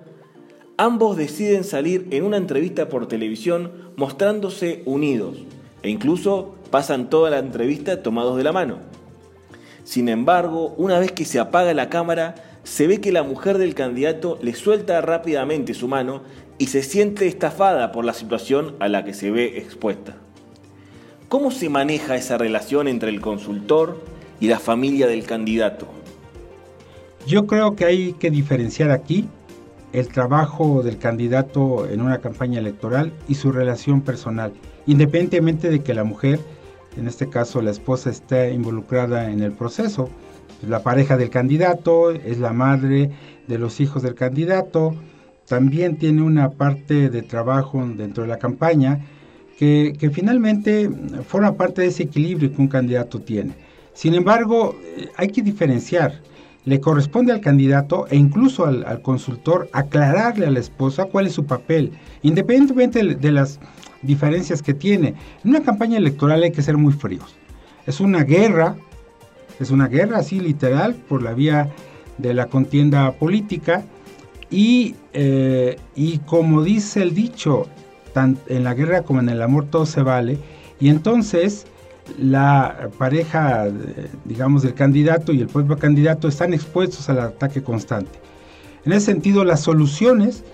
ambos 0.77 1.17
deciden 1.17 1.65
salir 1.65 2.09
en 2.11 2.25
una 2.25 2.37
entrevista 2.37 2.89
por 2.89 3.07
televisión 3.07 3.71
mostrándose 3.97 4.83
unidos 4.87 5.37
e 5.83 5.91
incluso 5.91 6.57
pasan 6.71 7.11
toda 7.11 7.31
la 7.31 7.39
entrevista 7.39 8.03
tomados 8.03 8.37
de 8.37 8.43
la 8.45 8.53
mano. 8.53 8.79
Sin 9.85 10.09
embargo, 10.09 10.75
una 10.79 10.99
vez 10.99 11.13
que 11.13 11.25
se 11.25 11.39
apaga 11.39 11.75
la 11.75 11.91
cámara, 11.91 12.35
se 12.65 12.87
ve 12.87 13.01
que 13.01 13.13
la 13.13 13.23
mujer 13.23 13.59
del 13.59 13.75
candidato 13.75 14.39
le 14.43 14.55
suelta 14.55 15.01
rápidamente 15.03 15.75
su 15.75 15.87
mano 15.87 16.23
y 16.59 16.67
se 16.67 16.83
siente 16.83 17.27
estafada 17.27 17.93
por 17.93 18.05
la 18.05 18.15
situación 18.15 18.75
a 18.81 18.89
la 18.89 19.05
que 19.05 19.13
se 19.13 19.31
ve 19.31 19.59
expuesta. 19.59 20.17
¿Cómo 21.29 21.51
se 21.51 21.69
maneja 21.69 22.17
esa 22.17 22.39
relación 22.39 22.89
entre 22.89 23.11
el 23.11 23.21
consultor 23.21 24.01
y 24.41 24.49
la 24.49 24.59
familia 24.59 25.07
del 25.07 25.25
candidato? 25.25 25.87
Yo 27.27 27.47
creo 27.47 27.77
que 27.77 27.85
hay 27.85 28.13
que 28.15 28.31
diferenciar 28.31 28.91
aquí 28.91 29.29
el 29.93 30.09
trabajo 30.09 30.83
del 30.83 30.99
candidato 30.99 31.89
en 31.89 32.01
una 32.01 32.19
campaña 32.19 32.59
electoral 32.59 33.13
y 33.29 33.37
su 33.37 33.53
relación 33.53 34.01
personal, 34.01 34.53
independientemente 34.87 35.71
de 35.71 35.83
que 35.83 35.95
la 35.95 36.05
mujer, 36.05 36.41
en 36.97 37.09
este 37.09 37.29
caso 37.29 37.61
la 37.61 37.71
esposa, 37.71 38.11
esté 38.11 38.53
involucrada 38.53 39.31
en 39.31 39.41
el 39.41 39.53
proceso 39.53 40.09
la 40.69 40.83
pareja 40.83 41.17
del 41.17 41.31
candidato, 41.31 42.11
es 42.11 42.39
la 42.39 42.53
madre 42.53 43.11
de 43.47 43.59
los 43.59 43.81
hijos 43.81 44.03
del 44.03 44.15
candidato, 44.15 44.95
también 45.47 45.97
tiene 45.97 46.23
una 46.23 46.51
parte 46.51 47.11
de 47.11 47.23
trabajo 47.23 47.85
dentro 47.97 48.23
de 48.23 48.29
la 48.29 48.39
campaña 48.39 49.01
que, 49.59 50.11
finalmente 50.13 50.91
forma 51.27 51.55
parte 51.55 51.83
de 51.83 51.89
ese 51.89 52.05
equilibrio 52.05 52.53
que 52.53 52.61
un 52.61 52.69
candidato 52.69 53.21
tiene. 53.21 53.53
Sin 53.93 54.15
embargo, 54.15 54.77
eh, 54.83 55.09
hay 55.17 55.29
que 55.29 55.43
diferenciar. 55.43 56.21
Le 56.65 56.81
corresponde 56.81 57.33
al 57.33 57.41
candidato 57.41 58.07
e 58.09 58.17
incluso 58.17 58.65
al, 58.65 59.03
consultor 59.03 59.69
aclararle 59.73 60.47
a 60.47 60.51
la 60.51 60.61
esposa 60.61 61.05
cuál 61.05 61.27
es 61.27 61.35
su 61.35 61.45
papel, 61.45 61.93
independientemente 62.23 63.03
de 63.03 63.33
las 63.33 63.61
diferencias 64.05 64.63
que 64.63 64.75
tiene. 64.75 65.15
En 65.45 65.51
una 65.51 65.63
campaña 65.63 65.99
electoral 65.99 66.43
hay 66.43 66.53
que 66.53 66.63
ser 66.63 66.77
muy 66.77 66.93
fríos. 66.93 67.35
Es 67.87 68.01
una 68.01 68.25
guerra 68.25 68.77
es 69.61 69.71
una 69.71 69.89
guerra 69.89 70.19
así 70.19 70.41
literal 70.41 70.95
por 70.95 71.23
la 71.23 71.33
vía 71.33 71.71
de 72.19 72.35
la 72.35 72.47
contienda 72.47 73.13
política 73.13 73.85
y, 74.51 74.95
eh, 75.13 75.77
y 75.95 76.19
como 76.19 76.63
dice 76.63 77.03
el 77.03 77.15
dicho, 77.15 77.67
en 78.15 78.65
la 78.65 78.75
guerra 78.75 79.03
como 79.03 79.21
en 79.21 79.29
el 79.29 79.43
amor 79.43 79.67
todo 79.67 79.87
se 79.87 80.03
vale 80.03 80.39
y 80.81 80.89
entonces 80.89 81.67
la 82.19 82.91
pareja, 82.99 83.67
digamos, 84.25 84.63
del 84.63 84.75
candidato 84.75 85.33
y 85.33 85.41
el 85.41 85.49
propio 85.49 85.79
candidato 85.79 86.29
están 86.29 86.53
expuestos 86.53 87.09
al 87.09 87.19
ataque 87.21 87.63
constante. 87.63 88.19
En 88.85 88.93
ese 88.93 89.07
sentido, 89.07 89.43
las 89.45 89.61
soluciones 89.61 90.45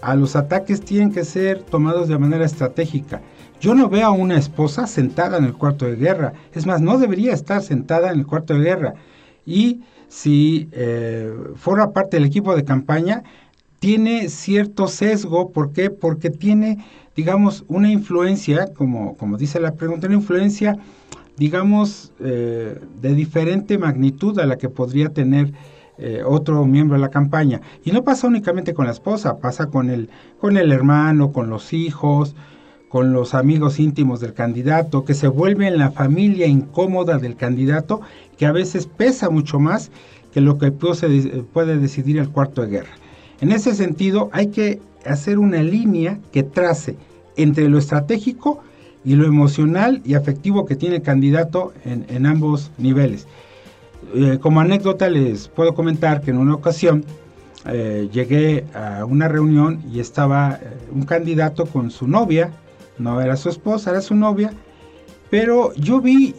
a 0.00 0.14
los 0.14 0.36
ataques 0.36 0.80
tienen 0.80 1.12
que 1.12 1.24
ser 1.24 1.62
tomados 1.62 2.08
de 2.08 2.18
manera 2.18 2.44
estratégica 2.44 3.20
yo 3.60 3.74
no 3.74 3.88
veo 3.88 4.06
a 4.06 4.10
una 4.10 4.38
esposa 4.38 4.86
sentada 4.86 5.38
en 5.38 5.44
el 5.44 5.54
cuarto 5.54 5.86
de 5.86 5.96
guerra. 5.96 6.32
Es 6.54 6.66
más, 6.66 6.80
no 6.80 6.98
debería 6.98 7.32
estar 7.32 7.62
sentada 7.62 8.12
en 8.12 8.20
el 8.20 8.26
cuarto 8.26 8.54
de 8.54 8.60
guerra. 8.60 8.94
Y 9.44 9.80
si 10.08 10.68
eh, 10.72 11.32
fuera 11.56 11.90
parte 11.92 12.16
del 12.16 12.26
equipo 12.26 12.54
de 12.54 12.64
campaña, 12.64 13.24
tiene 13.80 14.28
cierto 14.28 14.86
sesgo. 14.86 15.50
¿Por 15.50 15.72
qué? 15.72 15.90
Porque 15.90 16.30
tiene, 16.30 16.84
digamos, 17.16 17.64
una 17.68 17.90
influencia, 17.90 18.72
como, 18.74 19.16
como 19.16 19.36
dice 19.36 19.58
la 19.58 19.74
pregunta, 19.74 20.06
una 20.06 20.16
influencia, 20.16 20.76
digamos, 21.36 22.12
eh, 22.20 22.80
de 23.00 23.14
diferente 23.14 23.76
magnitud 23.76 24.38
a 24.38 24.46
la 24.46 24.56
que 24.56 24.68
podría 24.68 25.08
tener 25.08 25.52
eh, 26.00 26.22
otro 26.24 26.64
miembro 26.64 26.96
de 26.96 27.02
la 27.02 27.10
campaña. 27.10 27.60
Y 27.84 27.90
no 27.90 28.04
pasa 28.04 28.28
únicamente 28.28 28.72
con 28.72 28.86
la 28.86 28.92
esposa, 28.92 29.38
pasa 29.38 29.66
con 29.66 29.90
el, 29.90 30.08
con 30.40 30.56
el 30.56 30.70
hermano, 30.70 31.32
con 31.32 31.50
los 31.50 31.72
hijos, 31.72 32.36
con 32.88 33.12
los 33.12 33.34
amigos 33.34 33.80
íntimos 33.80 34.20
del 34.20 34.32
candidato, 34.32 35.04
que 35.04 35.14
se 35.14 35.26
vuelve 35.26 35.66
en 35.66 35.76
la 35.76 35.90
familia 35.90 36.46
incómoda 36.46 37.18
del 37.18 37.34
candidato, 37.34 38.00
que 38.36 38.46
a 38.46 38.52
veces 38.52 38.86
pesa 38.86 39.28
mucho 39.28 39.58
más 39.58 39.90
que 40.32 40.40
lo 40.40 40.56
que 40.56 40.70
puede 40.70 41.78
decidir 41.78 42.18
el 42.18 42.28
cuarto 42.30 42.62
de 42.62 42.68
guerra. 42.68 42.90
En 43.40 43.50
ese 43.50 43.74
sentido, 43.74 44.30
hay 44.32 44.48
que 44.48 44.80
hacer 45.04 45.40
una 45.40 45.62
línea 45.64 46.20
que 46.32 46.44
trace 46.44 46.96
entre 47.36 47.68
lo 47.68 47.78
estratégico 47.78 48.60
y 49.04 49.16
lo 49.16 49.26
emocional 49.26 50.00
y 50.04 50.14
afectivo 50.14 50.64
que 50.64 50.76
tiene 50.76 50.96
el 50.96 51.02
candidato 51.02 51.72
en 51.84 52.26
ambos 52.26 52.70
niveles. 52.78 53.26
Eh, 54.14 54.38
como 54.40 54.60
anécdota 54.60 55.10
les 55.10 55.48
puedo 55.48 55.74
comentar 55.74 56.20
que 56.22 56.30
en 56.30 56.38
una 56.38 56.54
ocasión 56.54 57.04
eh, 57.66 58.08
llegué 58.12 58.64
a 58.72 59.04
una 59.04 59.28
reunión 59.28 59.82
y 59.92 60.00
estaba 60.00 60.58
eh, 60.62 60.76
un 60.92 61.02
candidato 61.02 61.66
con 61.66 61.90
su 61.90 62.06
novia, 62.06 62.50
no 62.98 63.20
era 63.20 63.36
su 63.36 63.48
esposa, 63.48 63.90
era 63.90 64.00
su 64.00 64.14
novia, 64.14 64.52
pero 65.30 65.74
yo 65.74 66.00
vi, 66.00 66.34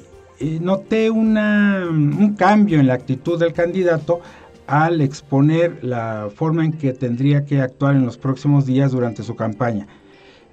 noté 0.62 1.12
un 1.12 2.36
cambio 2.38 2.80
en 2.80 2.88
la 2.88 2.94
actitud 2.94 3.38
del 3.38 3.54
candidato 3.54 4.22
al 4.66 5.02
exponer 5.02 5.84
la 5.84 6.30
forma 6.34 6.64
en 6.64 6.74
que 6.74 6.94
tendría 6.94 7.44
que 7.46 7.62
actuar 7.62 7.96
en 7.96 8.06
los 8.06 8.18
próximos 8.18 8.66
días 8.66 8.92
durante 8.92 9.22
su 9.22 9.36
campaña. 9.36 9.88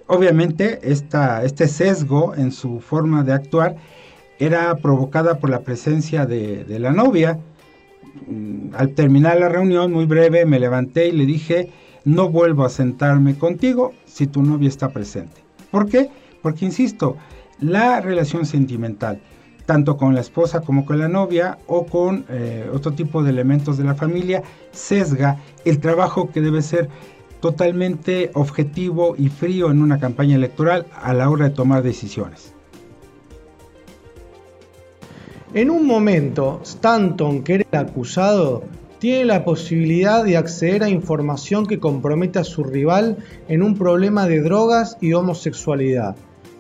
Obviamente, 0.09 0.81
este 0.83 1.69
sesgo 1.69 2.35
en 2.35 2.53
su 2.53 2.81
forma 2.81 3.23
de 3.23 3.33
actuar 3.33 3.77
era 4.38 4.76
provocada 4.76 5.38
por 5.38 5.50
la 5.50 5.61
presencia 5.61 6.26
de, 6.26 6.64
la 6.78 6.93
novia. 6.93 7.38
Mm, 8.26 8.75
al 8.75 8.90
terminar 8.95 9.38
la 9.38 9.49
reunión, 9.49 9.93
muy 9.93 10.07
breve, 10.07 10.47
me 10.47 10.61
levanté 10.61 11.09
y 11.09 11.12
le 11.12 11.26
dije, 11.26 11.71
no 12.05 12.28
vuelvo 12.28 12.64
a 12.64 12.71
sentarme 12.71 13.37
contigo 13.37 13.93
si 14.05 14.26
tu 14.26 14.43
novia 14.43 14.69
está 14.69 14.90
presente. 14.90 15.43
¿Por 15.71 15.88
qué? 15.88 16.11
Porque, 16.43 16.64
insisto, 16.64 17.16
la 17.59 18.00
relación 18.00 18.47
sentimental, 18.47 19.21
tanto 19.64 19.97
con 19.97 20.14
la 20.14 20.21
esposa 20.21 20.61
como 20.61 20.85
con 20.87 20.99
la 20.99 21.09
novia 21.09 21.59
o 21.66 21.87
con 21.87 22.25
eh, 22.28 22.71
otro 22.73 22.93
tipo 22.93 23.23
de 23.23 23.31
elementos 23.31 23.76
de 23.78 23.85
la 23.85 23.95
familia, 23.95 24.43
sesga 24.71 25.38
el 25.64 25.81
trabajo 25.81 26.31
que 26.31 26.40
debe 26.40 26.62
ser 26.62 26.88
totalmente 27.40 28.31
objetivo 28.35 29.14
y 29.16 29.28
frío 29.28 29.71
en 29.71 29.83
una 29.83 29.99
campaña 29.99 30.37
electoral 30.37 30.87
a 30.95 31.12
la 31.14 31.28
hora 31.28 31.49
de 31.49 31.55
tomar 31.55 31.83
decisiones. 31.83 32.55
En 35.57 35.71
un 35.71 35.87
momento, 35.87 36.61
Stanton, 36.65 37.43
que 37.43 37.55
era 37.55 37.65
el 37.73 37.79
acusado, 37.79 38.65
tiene 38.99 39.25
la 39.25 39.43
posibilidad 39.43 40.23
de 40.23 40.37
acceder 40.37 40.83
a 40.83 40.91
información 40.91 41.65
que 41.65 41.81
compromete 41.81 42.39
a 42.39 42.45
su 42.45 42.63
rival 42.63 43.17
en 43.49 43.63
un 43.63 43.75
problema 43.75 44.29
de 44.29 44.43
drogas 44.43 44.99
y 45.01 45.15
homosexualidad. 45.15 46.15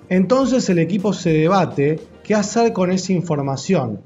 Entonces 0.08 0.70
el 0.70 0.78
equipo 0.78 1.12
se 1.12 1.28
debate 1.28 2.00
qué 2.24 2.34
hacer 2.34 2.72
con 2.72 2.90
esa 2.90 3.12
información. 3.12 4.00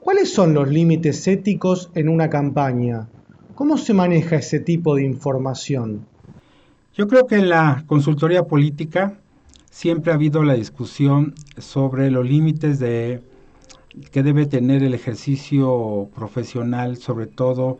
¿Cuáles 0.00 0.34
son 0.34 0.54
los 0.54 0.68
límites 0.68 1.28
éticos 1.28 1.92
en 1.94 2.08
una 2.08 2.28
campaña? 2.28 3.06
¿Cómo 3.54 3.78
se 3.78 3.94
maneja 3.94 4.34
ese 4.34 4.58
tipo 4.58 4.96
de 4.96 5.04
información? 5.04 6.04
Yo 6.94 7.06
creo 7.06 7.28
que 7.28 7.36
en 7.36 7.48
la 7.48 7.84
consultoría 7.86 8.42
política 8.42 9.20
siempre 9.70 10.10
ha 10.10 10.16
habido 10.16 10.42
la 10.42 10.54
discusión 10.54 11.32
sobre 11.58 12.10
los 12.10 12.28
límites 12.28 12.80
de 12.80 13.22
que 14.10 14.22
debe 14.22 14.46
tener 14.46 14.82
el 14.82 14.94
ejercicio 14.94 16.08
profesional, 16.14 16.96
sobre 16.96 17.26
todo 17.26 17.78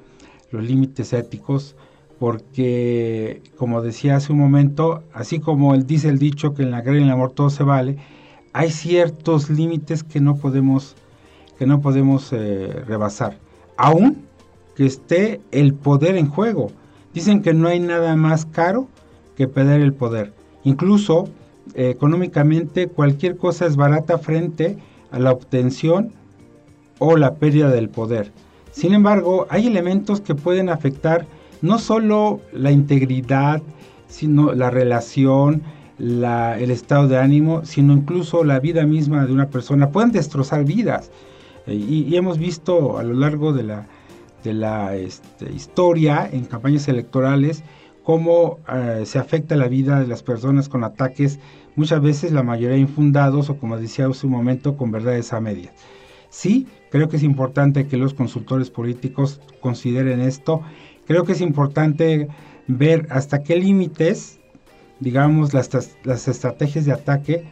los 0.50 0.64
límites 0.64 1.12
éticos, 1.12 1.76
porque 2.18 3.42
como 3.56 3.82
decía 3.82 4.16
hace 4.16 4.32
un 4.32 4.38
momento, 4.38 5.02
así 5.12 5.40
como 5.40 5.74
él 5.74 5.86
dice 5.86 6.08
el 6.08 6.18
dicho 6.18 6.54
que 6.54 6.62
en 6.62 6.70
la 6.70 6.80
guerra 6.80 6.96
y 6.96 7.00
en 7.00 7.06
el 7.06 7.12
amor 7.12 7.32
todo 7.32 7.50
se 7.50 7.62
vale, 7.62 7.98
hay 8.52 8.70
ciertos 8.70 9.50
límites 9.50 10.02
que 10.02 10.20
no 10.20 10.36
podemos 10.36 10.96
que 11.58 11.66
no 11.66 11.80
podemos 11.80 12.32
eh, 12.32 12.82
rebasar, 12.86 13.38
aún 13.76 14.26
que 14.76 14.84
esté 14.84 15.40
el 15.52 15.72
poder 15.74 16.16
en 16.16 16.28
juego. 16.28 16.70
Dicen 17.14 17.40
que 17.40 17.54
no 17.54 17.68
hay 17.68 17.80
nada 17.80 18.14
más 18.14 18.44
caro 18.44 18.88
que 19.36 19.48
perder 19.48 19.80
el 19.80 19.94
poder. 19.94 20.34
Incluso 20.64 21.28
eh, 21.74 21.88
económicamente 21.88 22.88
cualquier 22.88 23.38
cosa 23.38 23.66
es 23.66 23.76
barata 23.76 24.18
frente 24.18 24.76
a 24.76 24.95
la 25.18 25.32
obtención 25.32 26.12
o 26.98 27.16
la 27.16 27.34
pérdida 27.34 27.70
del 27.70 27.88
poder. 27.88 28.32
Sin 28.70 28.92
embargo, 28.92 29.46
hay 29.48 29.66
elementos 29.66 30.20
que 30.20 30.34
pueden 30.34 30.68
afectar 30.68 31.26
no 31.62 31.78
solo 31.78 32.40
la 32.52 32.70
integridad, 32.70 33.62
sino 34.08 34.52
la 34.52 34.70
relación, 34.70 35.62
el 35.98 36.70
estado 36.70 37.08
de 37.08 37.18
ánimo, 37.18 37.64
sino 37.64 37.92
incluso 37.92 38.44
la 38.44 38.60
vida 38.60 38.84
misma 38.84 39.26
de 39.26 39.32
una 39.32 39.48
persona. 39.48 39.90
Pueden 39.90 40.12
destrozar 40.12 40.64
vidas. 40.64 41.10
Eh, 41.66 41.74
y, 41.74 42.16
hemos 42.16 42.38
visto 42.38 42.98
a 42.98 43.02
lo 43.02 43.14
largo 43.14 43.52
de 43.52 43.62
la, 43.62 43.86
de 44.44 44.54
la 44.54 44.94
este, 44.94 45.50
historia 45.52 46.28
en 46.30 46.44
campañas 46.44 46.86
electorales 46.88 47.62
cómo 48.06 48.60
eh, 48.72 49.02
se 49.04 49.18
afecta 49.18 49.56
la 49.56 49.66
vida 49.66 49.98
de 49.98 50.06
las 50.06 50.22
personas 50.22 50.68
con 50.68 50.84
ataques, 50.84 51.40
muchas 51.74 52.00
veces 52.00 52.30
la 52.30 52.44
mayoría 52.44 52.76
infundados 52.76 53.50
o 53.50 53.58
como 53.58 53.76
decía 53.76 54.06
hace 54.06 54.28
un 54.28 54.32
momento, 54.32 54.76
con 54.76 54.92
verdades 54.92 55.32
a 55.32 55.40
medias. 55.40 55.74
Sí, 56.30 56.68
creo 56.92 57.08
que 57.08 57.16
es 57.16 57.24
importante 57.24 57.88
que 57.88 57.96
los 57.96 58.14
consultores 58.14 58.70
políticos 58.70 59.40
consideren 59.58 60.20
esto. 60.20 60.62
Creo 61.04 61.24
que 61.24 61.32
es 61.32 61.40
importante 61.40 62.28
ver 62.68 63.08
hasta 63.10 63.42
qué 63.42 63.56
límites, 63.56 64.38
digamos, 65.00 65.52
las, 65.52 66.28
estrategias 66.28 66.84
de 66.84 66.92
ataque 66.92 67.42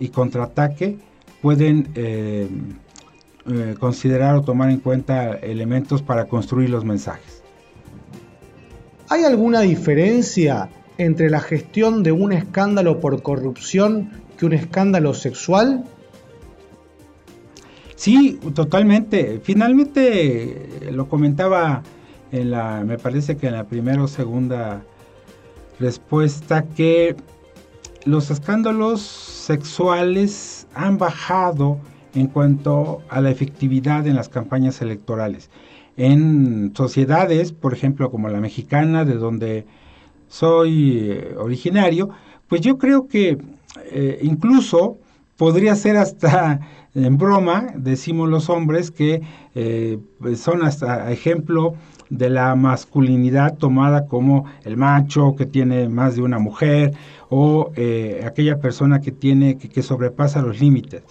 y 0.00 0.08
contraataque 0.08 0.98
pueden 1.40 1.86
eh, 1.94 2.48
eh, 3.46 3.76
considerar 3.78 4.34
o 4.34 4.42
tomar 4.42 4.70
en 4.70 4.80
cuenta 4.80 5.34
elementos 5.34 6.02
para 6.02 6.24
construir 6.24 6.68
los 6.68 6.84
mensajes. 6.84 7.39
¿Hay 9.12 9.24
alguna 9.24 9.62
diferencia 9.62 10.68
entre 10.96 11.30
la 11.30 11.40
gestión 11.40 12.04
de 12.04 12.12
un 12.12 12.32
escándalo 12.32 13.00
por 13.00 13.22
corrupción 13.22 14.12
que 14.38 14.46
un 14.46 14.52
escándalo 14.52 15.14
sexual? 15.14 15.82
Sí, 17.96 18.38
totalmente. 18.54 19.40
Finalmente 19.42 20.88
lo 20.92 21.08
comentaba 21.08 21.82
en 22.30 22.52
la, 22.52 22.84
me 22.84 22.98
parece 22.98 23.36
que 23.36 23.48
en 23.48 23.54
la 23.54 23.64
primera 23.64 24.04
o 24.04 24.06
segunda 24.06 24.84
respuesta 25.80 26.62
que 26.62 27.16
los 28.04 28.30
escándalos 28.30 29.02
sexuales 29.02 30.68
han 30.72 30.98
bajado 30.98 31.78
en 32.14 32.28
cuanto 32.28 33.02
a 33.08 33.20
la 33.20 33.32
efectividad 33.32 34.06
en 34.06 34.14
las 34.14 34.28
campañas 34.28 34.80
electorales 34.82 35.50
en 36.00 36.72
sociedades, 36.74 37.52
por 37.52 37.74
ejemplo, 37.74 38.10
como 38.10 38.30
la 38.30 38.40
mexicana, 38.40 39.04
de 39.04 39.16
donde 39.16 39.66
soy 40.28 41.10
eh, 41.10 41.34
originario, 41.36 42.08
pues 42.48 42.62
yo 42.62 42.78
creo 42.78 43.06
que 43.06 43.36
eh, 43.92 44.18
incluso 44.22 44.96
podría 45.36 45.74
ser 45.74 45.98
hasta 45.98 46.60
en 46.94 47.18
broma, 47.18 47.66
decimos 47.76 48.30
los 48.30 48.48
hombres, 48.48 48.90
que 48.90 49.20
eh, 49.54 49.98
son 50.36 50.62
hasta 50.62 51.12
ejemplo 51.12 51.74
de 52.08 52.30
la 52.30 52.54
masculinidad 52.54 53.58
tomada 53.58 54.06
como 54.06 54.46
el 54.64 54.78
macho 54.78 55.36
que 55.36 55.44
tiene 55.44 55.90
más 55.90 56.16
de 56.16 56.22
una 56.22 56.38
mujer 56.38 56.92
o 57.28 57.70
aquella 58.26 58.58
persona 58.58 59.00
que 59.00 59.12
tiene 59.12 59.58
que 59.58 59.82
sobrepasa 59.82 60.42
los 60.42 60.60
límites. 60.60 61.02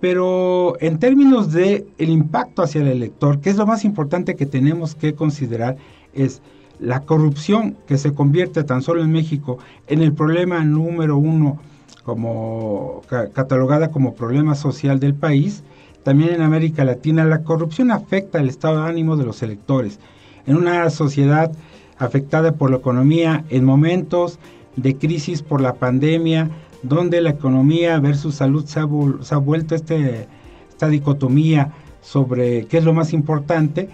Pero 0.00 0.76
en 0.80 0.98
términos 0.98 1.52
de 1.52 1.86
el 1.98 2.10
impacto 2.10 2.62
hacia 2.62 2.82
el 2.82 2.88
elector, 2.88 3.40
que 3.40 3.50
es 3.50 3.56
lo 3.56 3.66
más 3.66 3.84
importante 3.84 4.36
que 4.36 4.46
tenemos 4.46 4.94
que 4.94 5.14
considerar, 5.14 5.76
es 6.12 6.42
la 6.78 7.00
corrupción 7.00 7.76
que 7.86 7.96
se 7.96 8.12
convierte 8.12 8.62
tan 8.64 8.82
solo 8.82 9.02
en 9.02 9.10
México 9.10 9.58
en 9.86 10.02
el 10.02 10.12
problema 10.12 10.62
número 10.64 11.16
uno 11.16 11.58
como 12.04 13.02
catalogada 13.32 13.90
como 13.90 14.14
problema 14.14 14.54
social 14.54 15.00
del 15.00 15.14
país, 15.14 15.64
también 16.04 16.34
en 16.34 16.42
América 16.42 16.84
Latina 16.84 17.24
la 17.24 17.42
corrupción 17.42 17.90
afecta 17.90 18.38
el 18.38 18.48
estado 18.48 18.82
de 18.82 18.88
ánimo 18.88 19.16
de 19.16 19.24
los 19.24 19.42
electores. 19.42 19.98
En 20.46 20.56
una 20.56 20.88
sociedad 20.90 21.50
afectada 21.98 22.52
por 22.52 22.70
la 22.70 22.76
economía, 22.76 23.44
en 23.50 23.64
momentos 23.64 24.38
de 24.76 24.96
crisis 24.96 25.42
por 25.42 25.60
la 25.60 25.74
pandemia, 25.74 26.48
donde 26.82 27.20
la 27.20 27.30
economía 27.30 27.98
versus 28.00 28.36
salud 28.36 28.64
se 28.66 28.80
ha, 28.80 28.84
vuelto 29.36 29.74
este, 29.74 30.28
esta 30.68 30.88
dicotomía 30.88 31.72
sobre 32.02 32.66
qué 32.66 32.78
es 32.78 32.84
lo 32.84 32.92
más 32.92 33.12
importante, 33.12 33.88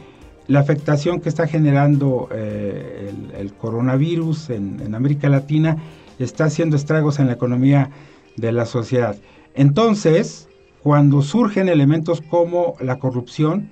la 0.49 0.61
afectación 0.61 1.21
que 1.21 1.29
está 1.29 1.47
generando 1.47 2.29
eh, 2.33 3.12
el, 3.38 3.53
coronavirus 3.55 4.51
en, 4.51 4.95
América 4.95 5.29
Latina 5.29 5.79
está 6.18 6.45
haciendo 6.45 6.77
estragos 6.77 7.18
en 7.18 7.29
la 7.29 7.35
economía 7.35 7.90
de 8.37 8.53
la 8.53 8.66
sociedad. 8.66 9.16
Entonces, 9.55 10.49
cuando 10.83 11.23
surgen 11.23 11.68
elementos 11.68 12.21
como 12.21 12.75
la 12.81 12.99
corrupción, 12.99 13.71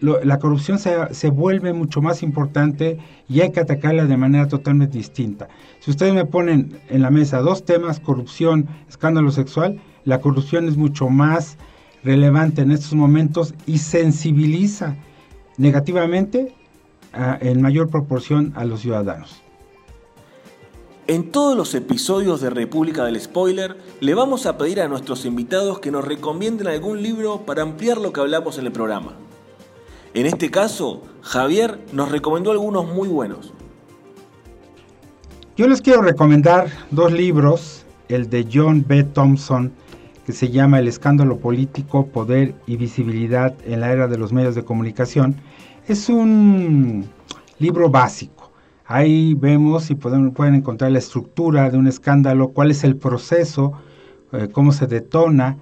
la 0.00 0.38
corrupción 0.38 0.78
se, 0.78 1.12
se, 1.14 1.30
vuelve 1.30 1.72
mucho 1.72 2.00
más 2.00 2.22
importante 2.22 2.98
y 3.28 3.40
hay 3.40 3.52
que 3.52 3.60
atacarla 3.60 4.06
de 4.06 4.16
manera 4.16 4.48
totalmente 4.48 4.96
distinta. 4.96 5.48
Si 5.80 5.90
ustedes 5.90 6.14
me 6.14 6.24
ponen 6.24 6.80
en 6.88 7.02
la 7.02 7.10
mesa 7.10 7.40
dos 7.40 7.64
temas, 7.64 8.00
corrupción, 8.00 8.66
escándalo 8.88 9.30
sexual, 9.30 9.80
la 10.04 10.20
corrupción 10.20 10.68
es 10.68 10.76
mucho 10.76 11.08
más 11.08 11.58
relevante 12.02 12.62
en 12.62 12.70
estos 12.70 12.94
momentos 12.94 13.54
y 13.66 13.78
sensibiliza 13.78 14.96
negativamente 15.58 16.54
en 17.12 17.60
mayor 17.60 17.90
proporción 17.90 18.52
a 18.56 18.64
los 18.64 18.80
ciudadanos. 18.80 19.42
En 21.06 21.32
todos 21.32 21.56
los 21.56 21.74
episodios 21.74 22.40
de 22.40 22.50
República 22.50 23.04
del 23.04 23.20
Spoiler 23.20 23.76
le 24.00 24.14
vamos 24.14 24.46
a 24.46 24.56
pedir 24.56 24.80
a 24.80 24.88
nuestros 24.88 25.24
invitados 25.24 25.80
que 25.80 25.90
nos 25.90 26.04
recomienden 26.04 26.68
algún 26.68 27.02
libro 27.02 27.42
para 27.44 27.62
ampliar 27.62 27.98
lo 27.98 28.12
que 28.12 28.20
hablamos 28.20 28.58
en 28.58 28.66
el 28.66 28.72
programa. 28.72 29.16
En 30.14 30.26
este 30.26 30.50
caso, 30.50 31.02
Javier 31.22 31.78
nos 31.92 32.10
recomendó 32.10 32.50
algunos 32.50 32.86
muy 32.86 33.08
buenos. 33.08 33.52
Yo 35.56 35.68
les 35.68 35.80
quiero 35.80 36.02
recomendar 36.02 36.68
dos 36.90 37.12
libros, 37.12 37.84
el 38.08 38.28
de 38.28 38.48
John 38.52 38.84
B. 38.86 39.04
Thompson, 39.04 39.72
que 40.26 40.32
se 40.32 40.50
llama 40.50 40.78
El 40.78 40.88
escándalo 40.88 41.38
político, 41.38 42.06
poder 42.06 42.54
y 42.66 42.76
visibilidad 42.76 43.54
en 43.64 43.80
la 43.80 43.92
era 43.92 44.08
de 44.08 44.18
los 44.18 44.32
medios 44.32 44.54
de 44.54 44.64
comunicación. 44.64 45.36
Es 45.86 46.08
un 46.08 47.08
libro 47.58 47.90
básico 47.90 48.40
Ahí 48.92 49.34
vemos 49.34 49.88
y 49.92 49.94
pueden, 49.94 50.32
pueden 50.32 50.56
encontrar 50.56 50.90
la 50.90 50.98
estructura 50.98 51.70
de 51.70 51.78
un 51.78 51.86
escándalo, 51.86 52.48
cuál 52.48 52.72
es 52.72 52.82
el 52.82 52.96
proceso, 52.96 53.72
eh, 54.32 54.48
cómo 54.50 54.72
se 54.72 54.88
detona, 54.88 55.58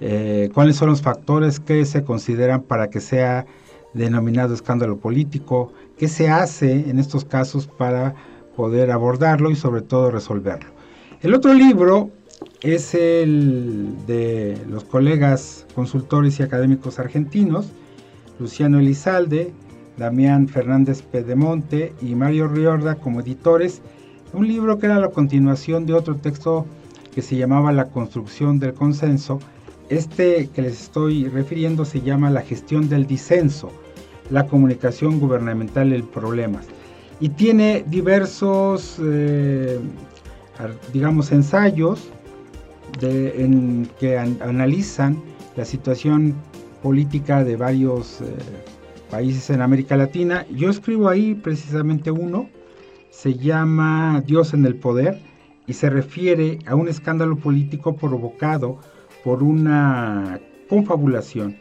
eh, 0.00 0.48
cuáles 0.54 0.76
son 0.76 0.88
los 0.88 1.02
factores 1.02 1.60
que 1.60 1.84
se 1.84 2.04
consideran 2.04 2.62
para 2.62 2.88
que 2.88 3.00
sea 3.00 3.44
denominado 3.94 4.54
escándalo 4.54 4.98
político, 4.98 5.72
qué 5.98 6.08
se 6.08 6.28
hace 6.28 6.88
en 6.90 6.98
estos 6.98 7.24
casos 7.24 7.66
para 7.66 8.14
poder 8.56 8.90
abordarlo 8.90 9.50
y 9.50 9.56
sobre 9.56 9.82
todo 9.82 10.10
resolverlo. 10.10 10.70
El 11.22 11.34
otro 11.34 11.52
libro 11.54 12.10
es 12.62 12.94
el 12.94 13.94
de 14.06 14.58
los 14.68 14.84
colegas 14.84 15.66
consultores 15.74 16.40
y 16.40 16.42
académicos 16.42 16.98
argentinos, 16.98 17.70
Luciano 18.38 18.78
Elizalde, 18.78 19.52
Damián 19.96 20.48
Fernández 20.48 21.02
Pedemonte 21.02 21.92
y 22.00 22.14
Mario 22.14 22.48
Riorda 22.48 22.94
como 22.94 23.20
editores, 23.20 23.82
un 24.32 24.48
libro 24.48 24.78
que 24.78 24.86
era 24.86 24.98
la 24.98 25.08
continuación 25.08 25.84
de 25.84 25.94
otro 25.94 26.16
texto 26.16 26.64
que 27.14 27.22
se 27.22 27.36
llamaba 27.36 27.72
La 27.72 27.86
construcción 27.86 28.58
del 28.58 28.72
consenso. 28.74 29.40
Este 29.90 30.48
que 30.54 30.62
les 30.62 30.82
estoy 30.82 31.26
refiriendo 31.26 31.84
se 31.84 32.00
llama 32.00 32.30
La 32.30 32.42
gestión 32.42 32.88
del 32.88 33.08
disenso, 33.08 33.72
la 34.30 34.46
comunicación 34.46 35.18
gubernamental 35.18 35.92
en 35.92 36.06
problemas. 36.06 36.68
Y 37.18 37.30
tiene 37.30 37.84
diversos, 37.88 39.00
eh, 39.02 39.80
digamos, 40.92 41.32
ensayos 41.32 42.08
en 43.02 43.88
que 43.98 44.16
analizan 44.16 45.20
la 45.56 45.64
situación 45.64 46.36
política 46.84 47.42
de 47.42 47.56
varios 47.56 48.20
eh, 48.20 48.26
países 49.10 49.50
en 49.50 49.60
América 49.60 49.96
Latina. 49.96 50.46
Yo 50.54 50.70
escribo 50.70 51.08
ahí 51.08 51.34
precisamente 51.34 52.12
uno, 52.12 52.48
se 53.10 53.34
llama 53.34 54.22
Dios 54.24 54.54
en 54.54 54.64
el 54.66 54.76
Poder 54.76 55.18
y 55.66 55.72
se 55.72 55.90
refiere 55.90 56.60
a 56.66 56.76
un 56.76 56.86
escándalo 56.86 57.36
político 57.36 57.96
provocado 57.96 58.78
por 59.24 59.42
una 59.42 60.40
confabulación 60.68 61.56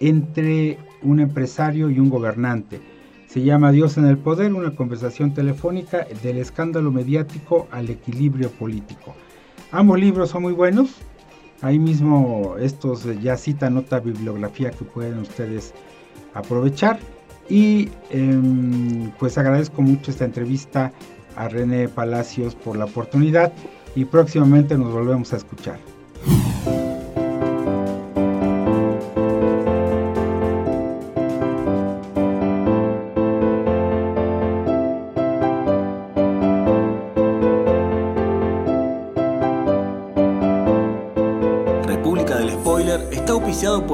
entre 0.00 0.78
un 1.02 1.20
empresario 1.20 1.90
y 1.90 1.98
un 1.98 2.10
gobernante. 2.10 2.80
Se 3.26 3.42
llama 3.42 3.70
Dios 3.70 3.96
en 3.96 4.06
el 4.06 4.18
Poder, 4.18 4.52
una 4.52 4.74
conversación 4.74 5.34
telefónica 5.34 6.06
del 6.22 6.38
escándalo 6.38 6.90
mediático 6.90 7.68
al 7.70 7.88
equilibrio 7.88 8.50
político. 8.50 9.14
Ambos 9.70 10.00
libros 10.00 10.30
son 10.30 10.42
muy 10.42 10.52
buenos. 10.52 10.96
Ahí 11.62 11.78
mismo 11.78 12.56
estos 12.58 13.06
ya 13.20 13.36
citan 13.36 13.76
otra 13.76 14.00
bibliografía 14.00 14.70
que 14.70 14.84
pueden 14.84 15.18
ustedes 15.18 15.74
aprovechar. 16.34 16.98
Y 17.48 17.88
em, 18.10 19.10
pues 19.18 19.36
agradezco 19.36 19.82
mucho 19.82 20.10
esta 20.10 20.24
entrevista 20.24 20.92
a 21.36 21.48
René 21.48 21.88
Palacios 21.88 22.54
por 22.54 22.76
la 22.76 22.86
oportunidad 22.86 23.52
y 23.94 24.04
próximamente 24.04 24.76
nos 24.76 24.92
volvemos 24.92 25.32
a 25.32 25.36
escuchar. 25.36 25.78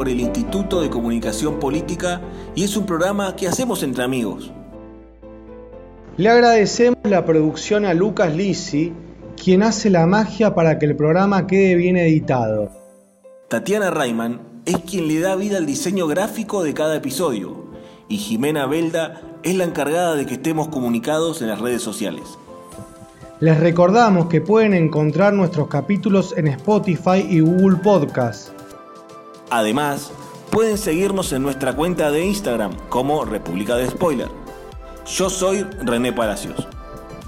Por 0.07 0.13
el 0.13 0.21
Instituto 0.21 0.83
de 0.83 0.89
Comunicación 0.89 1.59
Política 1.59 2.21
y 2.55 2.63
es 2.63 2.77
un 2.77 2.87
programa 2.87 3.35
que 3.35 3.49
hacemos 3.49 3.83
entre 3.83 4.05
amigos. 4.05 4.53
Le 6.17 6.29
agradecemos 6.29 7.01
la 7.03 7.25
producción 7.25 7.85
a 7.85 7.93
Lucas 7.93 8.33
Lisi, 8.33 8.93
quien 9.35 9.65
hace 9.65 9.91
la 9.91 10.07
magia 10.07 10.55
para 10.55 10.79
que 10.79 10.87
el 10.87 10.95
programa 10.95 11.49
quede 11.49 11.75
bien 11.75 11.97
editado. 11.97 12.71
Tatiana 13.49 13.91
Rayman 13.91 14.39
es 14.65 14.79
quien 14.79 15.09
le 15.09 15.19
da 15.19 15.35
vida 15.35 15.57
al 15.57 15.67
diseño 15.67 16.07
gráfico 16.07 16.63
de 16.63 16.73
cada 16.73 16.95
episodio 16.95 17.65
y 18.09 18.19
Jimena 18.19 18.67
Belda 18.67 19.23
es 19.43 19.57
la 19.57 19.65
encargada 19.65 20.15
de 20.15 20.25
que 20.25 20.35
estemos 20.35 20.69
comunicados 20.69 21.43
en 21.43 21.49
las 21.49 21.61
redes 21.61 21.83
sociales. 21.83 22.39
Les 23.41 23.59
recordamos 23.59 24.27
que 24.27 24.41
pueden 24.41 24.73
encontrar 24.73 25.33
nuestros 25.33 25.67
capítulos 25.67 26.33
en 26.37 26.47
Spotify 26.47 27.27
y 27.29 27.41
Google 27.41 27.79
Podcast. 27.79 28.51
Además, 29.57 30.13
pueden 30.51 30.77
seguirnos 30.77 31.33
en 31.33 31.41
nuestra 31.41 31.75
cuenta 31.75 32.11
de 32.11 32.27
Instagram 32.27 32.73
como 32.91 33.25
República 33.25 33.75
de 33.77 33.89
Spoiler. 33.89 34.29
Yo 35.07 35.31
soy 35.31 35.67
René 35.83 36.13
Palacios. 36.13 36.69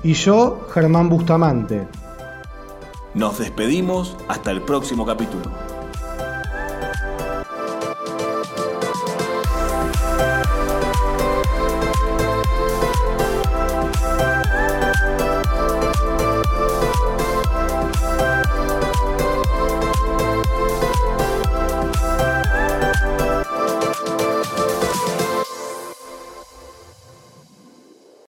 Y 0.02 0.12
yo, 0.12 0.68
Germán 0.74 1.08
Bustamante. 1.08 1.88
Nos 3.14 3.38
despedimos 3.38 4.14
hasta 4.28 4.50
el 4.50 4.60
próximo 4.60 5.06
capítulo. 5.06 5.50